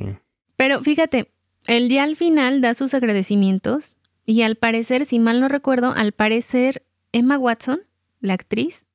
[0.57, 1.31] Pero fíjate,
[1.67, 3.95] el día al final da sus agradecimientos
[4.25, 7.81] y al parecer, si mal no recuerdo, al parecer Emma Watson,
[8.19, 8.85] la actriz,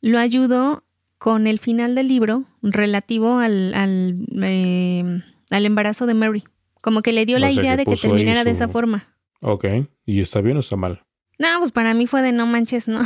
[0.00, 0.84] lo ayudó
[1.18, 6.44] con el final del libro relativo al, al, eh, al embarazo de Mary.
[6.80, 9.16] Como que le dio O la idea que de que terminara de esa forma.
[9.40, 9.64] Ok.
[10.06, 11.04] ¿Y está bien o está mal?
[11.38, 13.02] No, pues para mí fue de no manches, no.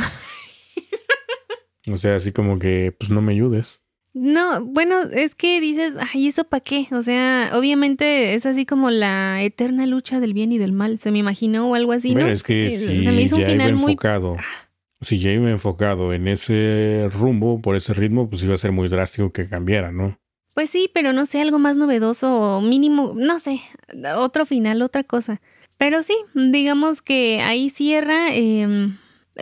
[1.91, 3.83] O sea, así como que, pues no me ayudes.
[4.13, 6.87] No, bueno, es que dices, ay, ¿eso para qué?
[6.91, 11.11] O sea, obviamente es así como la eterna lucha del bien y del mal, se
[11.11, 12.27] me imaginó o algo así, ¿no?
[12.27, 13.93] es que Sí, si se me hizo un ya iba final muy...
[13.93, 14.37] enfocado,
[15.01, 18.87] si ya iba enfocado en ese rumbo, por ese ritmo, pues iba a ser muy
[18.87, 20.17] drástico que cambiara, ¿no?
[20.53, 23.61] Pues sí, pero no sé, algo más novedoso o mínimo, no sé,
[24.15, 25.41] otro final, otra cosa.
[25.83, 28.33] Pero sí, digamos que ahí cierra.
[28.33, 28.93] eh,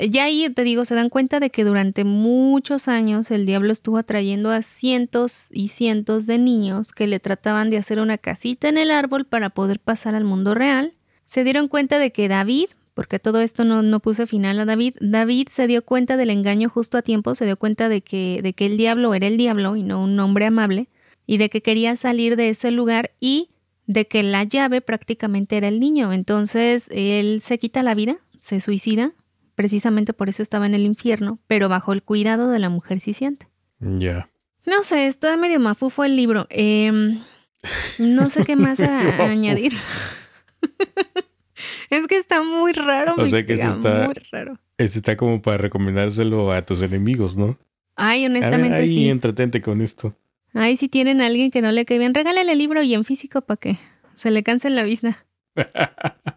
[0.10, 4.00] ya ahí te digo, se dan cuenta de que durante muchos años el diablo estuvo
[4.00, 8.80] atrayendo a cientos y cientos de niños que le trataban de hacer una casita en
[8.80, 10.94] el árbol para poder pasar al mundo real.
[11.28, 14.96] Se dieron cuenta de que David, porque todo esto no, no puse final a David,
[15.00, 18.54] David se dio cuenta del engaño justo a tiempo, se dio cuenta de que, de
[18.54, 20.90] que el diablo era el diablo y no un hombre amable,
[21.28, 23.51] y de que quería salir de ese lugar y
[23.88, 26.14] de que la llave prácticamente era el niño.
[26.14, 29.12] Entonces él se quita la vida, se suicida,
[29.56, 33.48] precisamente por eso estaba en el infierno, pero bajo el cuidado de la mujer siciente.
[33.80, 34.30] Ya.
[34.66, 36.48] No sé, está medio mafufo el libro.
[36.50, 37.20] Em,
[38.00, 39.74] no sé qué más a- añadir.
[41.90, 43.16] es que está muy raro.
[43.18, 44.58] O sea que está- Muy raro.
[44.78, 47.58] Este está como para recomendárselo a tus enemigos, ¿no?
[47.96, 49.10] Ay, A ver, honestamente ahí sí.
[49.10, 50.16] entretente con esto.
[50.54, 53.06] Ay, si tienen a alguien que no le cae bien, regálale el libro y en
[53.06, 53.78] físico para que
[54.16, 55.26] se le canse la vista.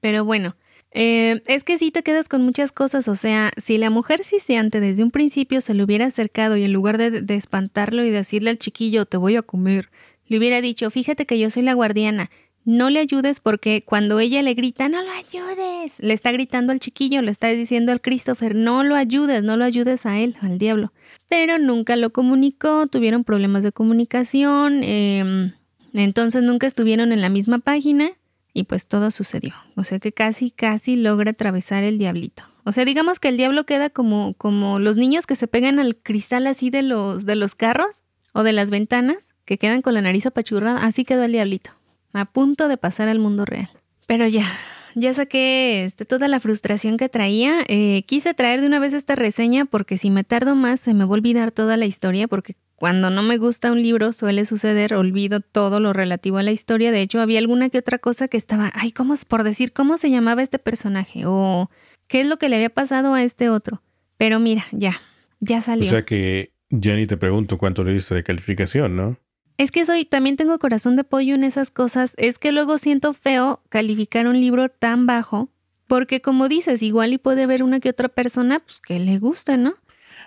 [0.00, 0.56] Pero bueno,
[0.92, 3.08] eh, es que sí te quedas con muchas cosas.
[3.08, 6.72] O sea, si la mujer ciciante desde un principio se le hubiera acercado y en
[6.72, 9.90] lugar de, de espantarlo y decirle al chiquillo, te voy a comer,
[10.26, 12.30] le hubiera dicho, fíjate que yo soy la guardiana.
[12.64, 16.78] No le ayudes porque cuando ella le grita, no lo ayudes, le está gritando al
[16.78, 20.58] chiquillo, le está diciendo al Christopher, no lo ayudes, no lo ayudes a él, al
[20.58, 20.92] diablo.
[21.30, 25.54] Pero nunca lo comunicó, tuvieron problemas de comunicación, eh,
[25.94, 28.10] entonces nunca estuvieron en la misma página
[28.52, 29.54] y pues todo sucedió.
[29.76, 32.42] O sea que casi, casi logra atravesar el diablito.
[32.64, 35.96] O sea, digamos que el diablo queda como, como los niños que se pegan al
[35.96, 38.02] cristal así de los, de los carros
[38.32, 40.84] o de las ventanas, que quedan con la nariz apachurrada.
[40.84, 41.70] Así quedó el diablito,
[42.12, 43.70] a punto de pasar al mundo real.
[44.08, 44.46] Pero ya,
[44.94, 47.64] ya saqué este, toda la frustración que traía.
[47.68, 51.04] Eh, quise traer de una vez esta reseña porque si me tardo más se me
[51.04, 54.94] va a olvidar toda la historia porque cuando no me gusta un libro suele suceder,
[54.94, 56.90] olvido todo lo relativo a la historia.
[56.92, 59.98] De hecho, había alguna que otra cosa que estaba, ay, ¿cómo es por decir cómo
[59.98, 61.24] se llamaba este personaje?
[61.26, 61.70] O
[62.06, 63.82] qué es lo que le había pasado a este otro.
[64.16, 65.00] Pero mira, ya,
[65.40, 65.90] ya O salió.
[65.90, 69.18] sea que ya ni te pregunto cuánto le diste de calificación, ¿no?
[69.60, 72.14] Es que soy, también tengo corazón de pollo en esas cosas.
[72.16, 75.50] Es que luego siento feo calificar un libro tan bajo,
[75.86, 79.58] porque como dices, igual y puede haber una que otra persona pues, que le gusta,
[79.58, 79.74] ¿no?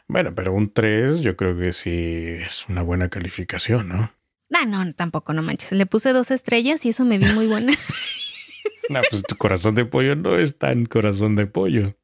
[0.08, 1.90] Bueno, pero un 3 yo creo que sí
[2.46, 4.12] es una buena calificación, ¿no?
[4.54, 5.72] Ah, no, tampoco, no manches.
[5.72, 7.74] Le puse dos estrellas y eso me vi muy buena.
[8.90, 11.98] No, pues tu corazón de pollo no es tan corazón de pollo.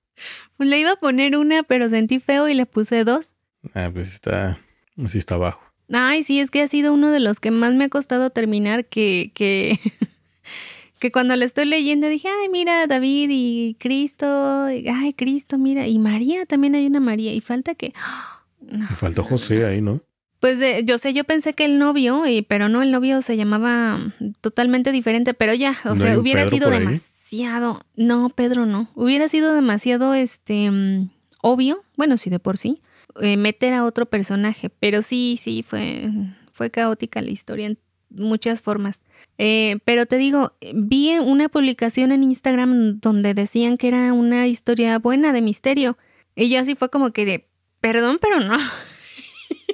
[0.57, 3.35] Pues le iba a poner una, pero sentí feo y le puse dos.
[3.75, 4.57] Ah, pues está,
[5.05, 5.68] sí está bajo.
[5.91, 8.85] Ay, sí, es que ha sido uno de los que más me ha costado terminar,
[8.85, 9.79] que, que,
[10.99, 15.87] que cuando le estoy leyendo dije, ay, mira, David y Cristo, y, ay, Cristo, mira,
[15.87, 17.93] y María, también hay una María, y falta que...
[18.61, 20.01] No, faltó José ahí, ¿no?
[20.39, 23.35] Pues eh, yo sé, yo pensé que el novio, y, pero no, el novio se
[23.35, 28.65] llamaba totalmente diferente, pero ya, o ¿No hay sea, hubiera Pedro sido demasiado, no, Pedro
[28.65, 31.09] no, hubiera sido demasiado, este, mm,
[31.41, 32.81] obvio, bueno, sí, de por sí,
[33.21, 36.09] eh, meter a otro personaje, pero sí, sí, fue,
[36.53, 37.77] fue caótica la historia en
[38.09, 39.03] muchas formas.
[39.37, 44.97] Eh, pero te digo, vi una publicación en Instagram donde decían que era una historia
[44.99, 45.97] buena de misterio,
[46.35, 47.47] y yo así fue como que de,
[47.81, 48.57] perdón, pero no.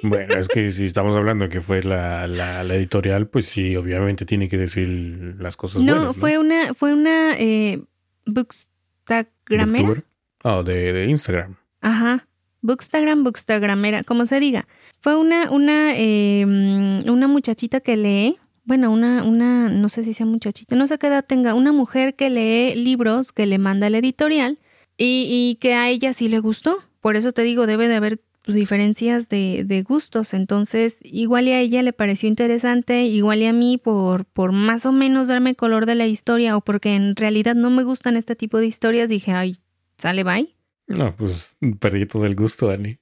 [0.02, 4.26] Bueno, es que si estamos hablando que fue la, la, la editorial, pues sí, obviamente
[4.26, 6.16] tiene que decir las cosas No, buenas.
[6.16, 7.82] fue una, fue una eh,
[8.26, 10.04] bookstagramera.
[10.44, 11.56] Oh, de, de Instagram.
[11.80, 12.26] Ajá.
[12.66, 14.66] Bookstagram, bookstagramera, como se diga.
[15.00, 20.26] Fue una, una, eh, una muchachita que lee, bueno, una, una, no sé si sea
[20.26, 23.98] muchachita, no sé qué edad tenga, una mujer que lee libros que le manda la
[23.98, 24.58] editorial
[24.98, 26.78] y, y que a ella sí le gustó.
[27.00, 30.34] Por eso te digo, debe de haber pues, diferencias de, de gustos.
[30.34, 34.86] Entonces, igual y a ella le pareció interesante, igual y a mí por, por más
[34.86, 38.34] o menos darme color de la historia o porque en realidad no me gustan este
[38.34, 39.56] tipo de historias, dije, ay,
[39.98, 40.55] sale bye.
[40.86, 42.96] No, pues perdí todo el gusto, Ani.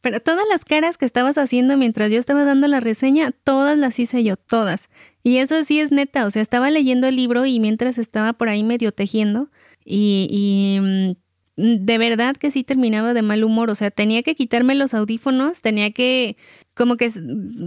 [0.00, 3.98] Pero todas las caras que estabas haciendo mientras yo estaba dando la reseña, todas las
[3.98, 4.88] hice yo, todas.
[5.22, 8.48] Y eso sí es neta, o sea, estaba leyendo el libro y mientras estaba por
[8.48, 9.50] ahí medio tejiendo
[9.84, 11.10] y, mm,
[11.56, 15.60] de verdad que sí terminaba de mal humor, o sea, tenía que quitarme los audífonos,
[15.60, 16.36] tenía que
[16.74, 17.10] como que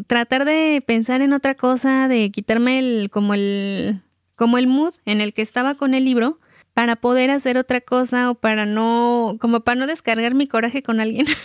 [0.08, 4.02] tratar de pensar en otra cosa, de quitarme el como el
[4.36, 6.40] como el mood en el que estaba con el libro
[6.74, 11.00] para poder hacer otra cosa o para no como para no descargar mi coraje con
[11.00, 11.26] alguien.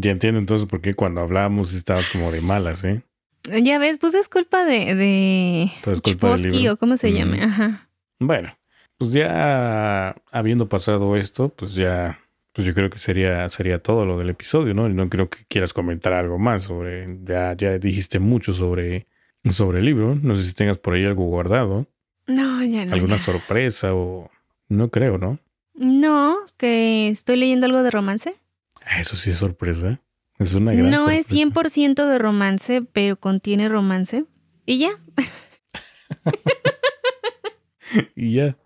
[0.00, 3.02] Ya entiendo entonces por qué cuando hablábamos estabas como de malas, ¿eh?
[3.62, 6.74] Ya ves, pues es culpa de, de es culpa del libro.
[6.74, 7.88] o cómo se llame, ajá.
[8.20, 8.56] Bueno,
[8.96, 12.20] pues ya habiendo pasado esto, pues ya,
[12.52, 14.88] pues yo creo que sería, sería todo lo del episodio, ¿no?
[14.88, 19.06] No creo que quieras comentar algo más sobre, ya, ya dijiste mucho sobre,
[19.48, 20.14] sobre el libro.
[20.14, 21.86] No sé si tengas por ahí algo guardado.
[22.28, 22.94] No, ya no.
[22.94, 23.22] ¿Alguna ya.
[23.22, 24.30] sorpresa o...?
[24.68, 25.38] No creo, ¿no?
[25.74, 28.36] No, que estoy leyendo algo de romance.
[28.84, 30.00] Ah, Eso sí es sorpresa.
[30.38, 31.34] Es una gran No es sorpresa.
[31.34, 34.24] 100% de romance, pero contiene romance.
[34.66, 34.90] Y ya.
[38.14, 38.56] Y ya.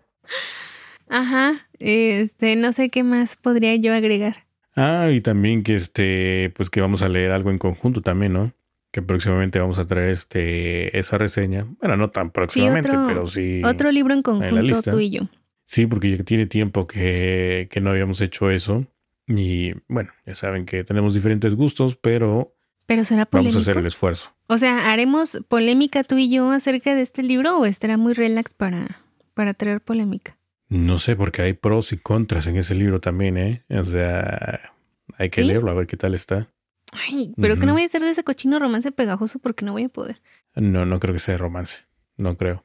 [1.07, 1.67] Ajá.
[1.79, 4.45] Este, no sé qué más podría yo agregar.
[4.75, 8.51] Ah, y también que este, pues que vamos a leer algo en conjunto también, ¿no?
[8.93, 11.65] Que próximamente vamos a traer este esa reseña.
[11.81, 13.61] Bueno, no tan próximamente, otro- pero sí.
[13.65, 15.21] Otro libro en conjunto, tú y yo.
[15.65, 18.85] Sí, porque ya tiene tiempo que, que no habíamos hecho eso.
[19.27, 22.53] Y bueno, ya saben que tenemos diferentes gustos, pero
[22.85, 23.57] Pero será vamos polémico.
[23.57, 24.35] a hacer el esfuerzo.
[24.47, 28.53] O sea, ¿haremos polémica tú y yo acerca de este libro o estará muy relax
[28.53, 29.01] para,
[29.33, 30.37] para traer polémica?
[30.69, 33.63] No sé, porque hay pros y contras en ese libro también, ¿eh?
[33.69, 34.71] O sea,
[35.17, 35.47] hay que ¿Sí?
[35.47, 36.49] leerlo a ver qué tal está.
[36.93, 39.85] Ay, pero que no voy a hacer de ese cochino romance pegajoso porque no voy
[39.85, 40.21] a poder.
[40.55, 41.85] No, no creo que sea de romance.
[42.17, 42.63] No creo.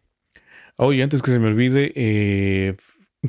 [0.77, 2.77] Oye, antes que se me olvide, eh,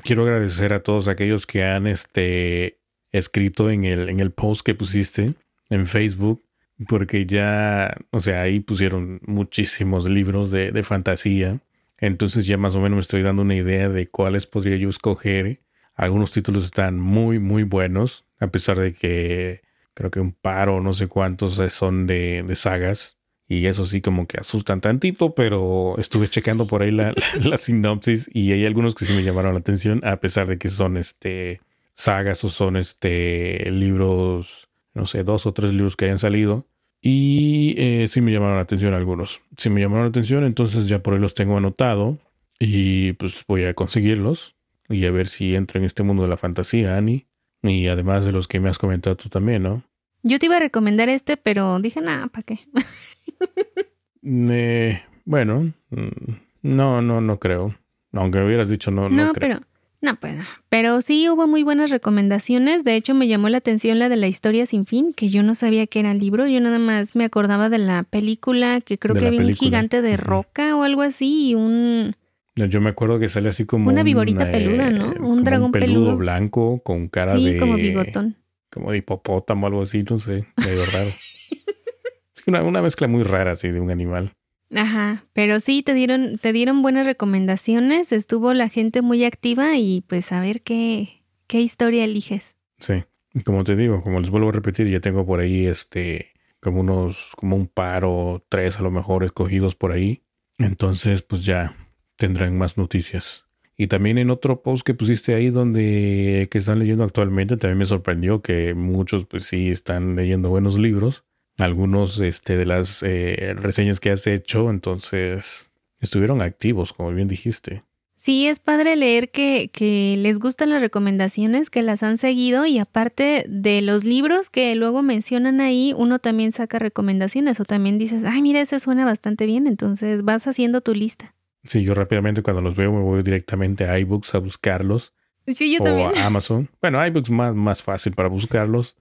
[0.04, 2.80] quiero agradecer a todos aquellos que han este,
[3.12, 5.34] escrito en el, en el post que pusiste
[5.70, 6.44] en Facebook,
[6.88, 11.60] porque ya, o sea, ahí pusieron muchísimos libros de, de fantasía.
[11.98, 15.60] Entonces ya más o menos me estoy dando una idea de cuáles podría yo escoger.
[15.96, 19.62] Algunos títulos están muy, muy buenos, a pesar de que
[20.00, 23.18] creo que un par o no sé cuántos eh, son de, de sagas.
[23.50, 28.30] Y eso sí como que asustan tantito, pero estuve checando por ahí la, la, sinopsis
[28.34, 31.60] y hay algunos que sí me llamaron la atención, a pesar de que son este
[31.96, 36.66] sagas o son este libros, no sé, dos o tres libros que hayan salido.
[37.02, 39.42] Y eh, sí me llamaron la atención algunos.
[39.58, 42.20] Sí me llamaron la atención, entonces ya por ahí los tengo anotado
[42.58, 44.56] y pues voy a conseguirlos
[44.88, 47.26] y a ver si entro en este mundo de la fantasía, Ani.
[47.64, 49.84] Y además de los que me has comentado tú también, ¿no?
[50.24, 52.60] Yo te iba a recomendar este, pero dije, nada, ¿para qué?
[54.22, 57.74] Eh, bueno, mm, no, no, no creo.
[58.12, 59.58] Aunque me hubieras dicho no, no, No, creo.
[59.58, 59.66] pero,
[60.02, 60.44] no, pues no.
[60.68, 62.84] Pero sí hubo muy buenas recomendaciones.
[62.84, 65.56] De hecho, me llamó la atención la de la historia sin fin, que yo no
[65.56, 66.48] sabía que era libro.
[66.48, 70.02] Yo nada más me acordaba de la película, que creo De que había un gigante
[70.02, 72.16] de roca o algo así, y un...
[72.56, 75.12] Yo me acuerdo que sale así como Una un, viborita eh, peluda, ¿no?
[75.12, 76.18] Un como dragón peludo, peludo.
[76.18, 78.36] blanco con cara sí, de como bigotón.
[78.72, 81.12] Como de hipopótamo algo así, no sé, medio raro.
[82.48, 84.34] Una, una mezcla muy rara así de un animal.
[84.74, 90.02] Ajá, pero sí te dieron, te dieron buenas recomendaciones, estuvo la gente muy activa y
[90.08, 92.56] pues a ver qué, qué historia eliges.
[92.80, 93.04] Sí.
[93.46, 97.34] Como te digo, como les vuelvo a repetir, ya tengo por ahí este como unos
[97.38, 100.24] como un par o tres a lo mejor escogidos por ahí.
[100.58, 101.76] Entonces, pues ya
[102.18, 103.49] tendrán más noticias.
[103.82, 107.86] Y también en otro post que pusiste ahí donde que están leyendo actualmente, también me
[107.86, 111.24] sorprendió que muchos pues sí están leyendo buenos libros.
[111.58, 115.72] Algunos este, de las eh, reseñas que has hecho, entonces
[116.02, 117.84] estuvieron activos, como bien dijiste.
[118.18, 122.80] Sí, es padre leer que, que les gustan las recomendaciones, que las han seguido y
[122.80, 128.26] aparte de los libros que luego mencionan ahí, uno también saca recomendaciones o también dices,
[128.26, 131.34] ay, mira, ese suena bastante bien, entonces vas haciendo tu lista.
[131.70, 135.14] Sí, yo rápidamente cuando los veo me voy directamente a iBooks a buscarlos.
[135.46, 136.12] Sí, yo o también.
[136.18, 136.68] a Amazon.
[136.82, 138.98] Bueno, iBooks más, más fácil para buscarlos.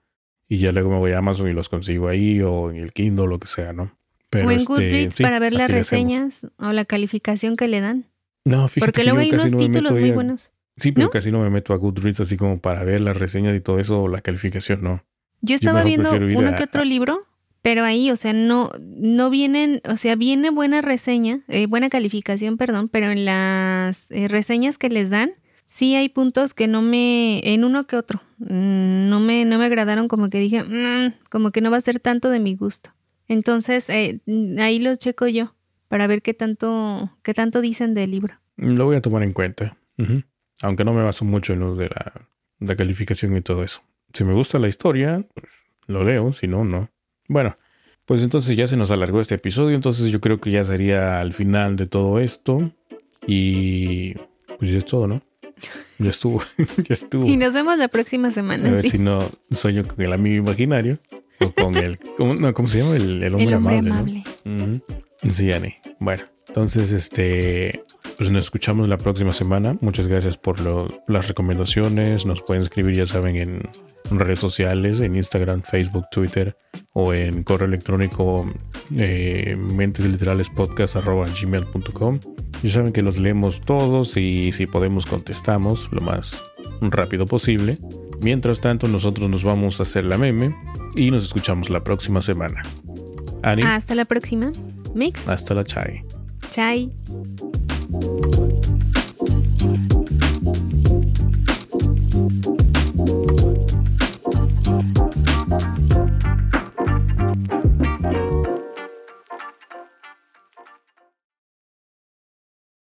[0.48, 3.24] Y ya luego me voy a Amazon y los consigo ahí o en el Kindle
[3.24, 3.96] o lo que sea, ¿no?
[4.30, 7.80] Pero o en este, Goodreads sí, para ver las reseñas o la calificación que le
[7.80, 8.04] dan.
[8.44, 10.14] No, fíjate Porque que luego yo hay casi unos no me títulos meto muy a-
[10.14, 10.52] buenos.
[10.76, 11.10] Sí, pero ¿No?
[11.10, 14.02] casi no me meto a Goodreads así como para ver las reseñas y todo eso
[14.02, 15.04] o la calificación, no.
[15.40, 17.26] Yo estaba viendo uno a- que otro libro,
[17.62, 22.56] pero ahí, o sea, no, no vienen, o sea, viene buena reseña, eh, buena calificación,
[22.56, 25.32] perdón, pero en las eh, reseñas que les dan,
[25.66, 29.64] sí hay puntos que no me, en uno que otro, mm, no me, no me
[29.66, 32.90] agradaron, como que dije, "Mm, como que no va a ser tanto de mi gusto.
[33.26, 35.54] Entonces, eh, mm, ahí los checo yo
[35.88, 38.34] para ver qué tanto, qué tanto dicen del libro.
[38.56, 39.76] Lo voy a tomar en cuenta.
[40.62, 42.28] Aunque no me baso mucho en lo de la,
[42.60, 43.82] la calificación y todo eso.
[44.12, 45.52] Si me gusta la historia, pues
[45.86, 46.88] lo leo, si no, no.
[47.28, 47.56] Bueno,
[48.06, 51.32] pues entonces ya se nos alargó este episodio, entonces yo creo que ya sería al
[51.32, 52.72] final de todo esto.
[53.26, 54.14] Y
[54.58, 55.22] pues ya es todo, ¿no?
[55.98, 56.42] Ya estuvo,
[56.78, 57.26] ya estuvo.
[57.26, 58.68] Y nos vemos la próxima semana.
[58.68, 60.98] A ver si no sueño con el amigo imaginario
[61.40, 62.96] o con el, ¿cómo, no, ¿cómo se llama?
[62.96, 64.24] El, el hombre, El hombre amable.
[65.28, 65.74] Sí, Ani.
[65.98, 67.82] Bueno, entonces, este,
[68.16, 69.76] pues nos escuchamos la próxima semana.
[69.80, 72.24] Muchas gracias por lo- las recomendaciones.
[72.24, 73.68] Nos pueden escribir, ya saben, en
[74.10, 76.56] redes sociales, en Instagram, Facebook, Twitter
[76.92, 78.48] o en correo electrónico
[78.96, 82.20] eh, mentesliteralespodcast.gmail.com.
[82.62, 86.44] Ya saben que los leemos todos y si podemos contestamos lo más
[86.80, 87.78] rápido posible.
[88.20, 90.54] Mientras tanto, nosotros nos vamos a hacer la meme
[90.96, 92.62] y nos escuchamos la próxima semana.
[93.42, 94.50] Ani, Hasta la próxima.
[94.94, 95.26] Mix.
[95.28, 96.02] hasta la chai.
[96.50, 96.90] Chai.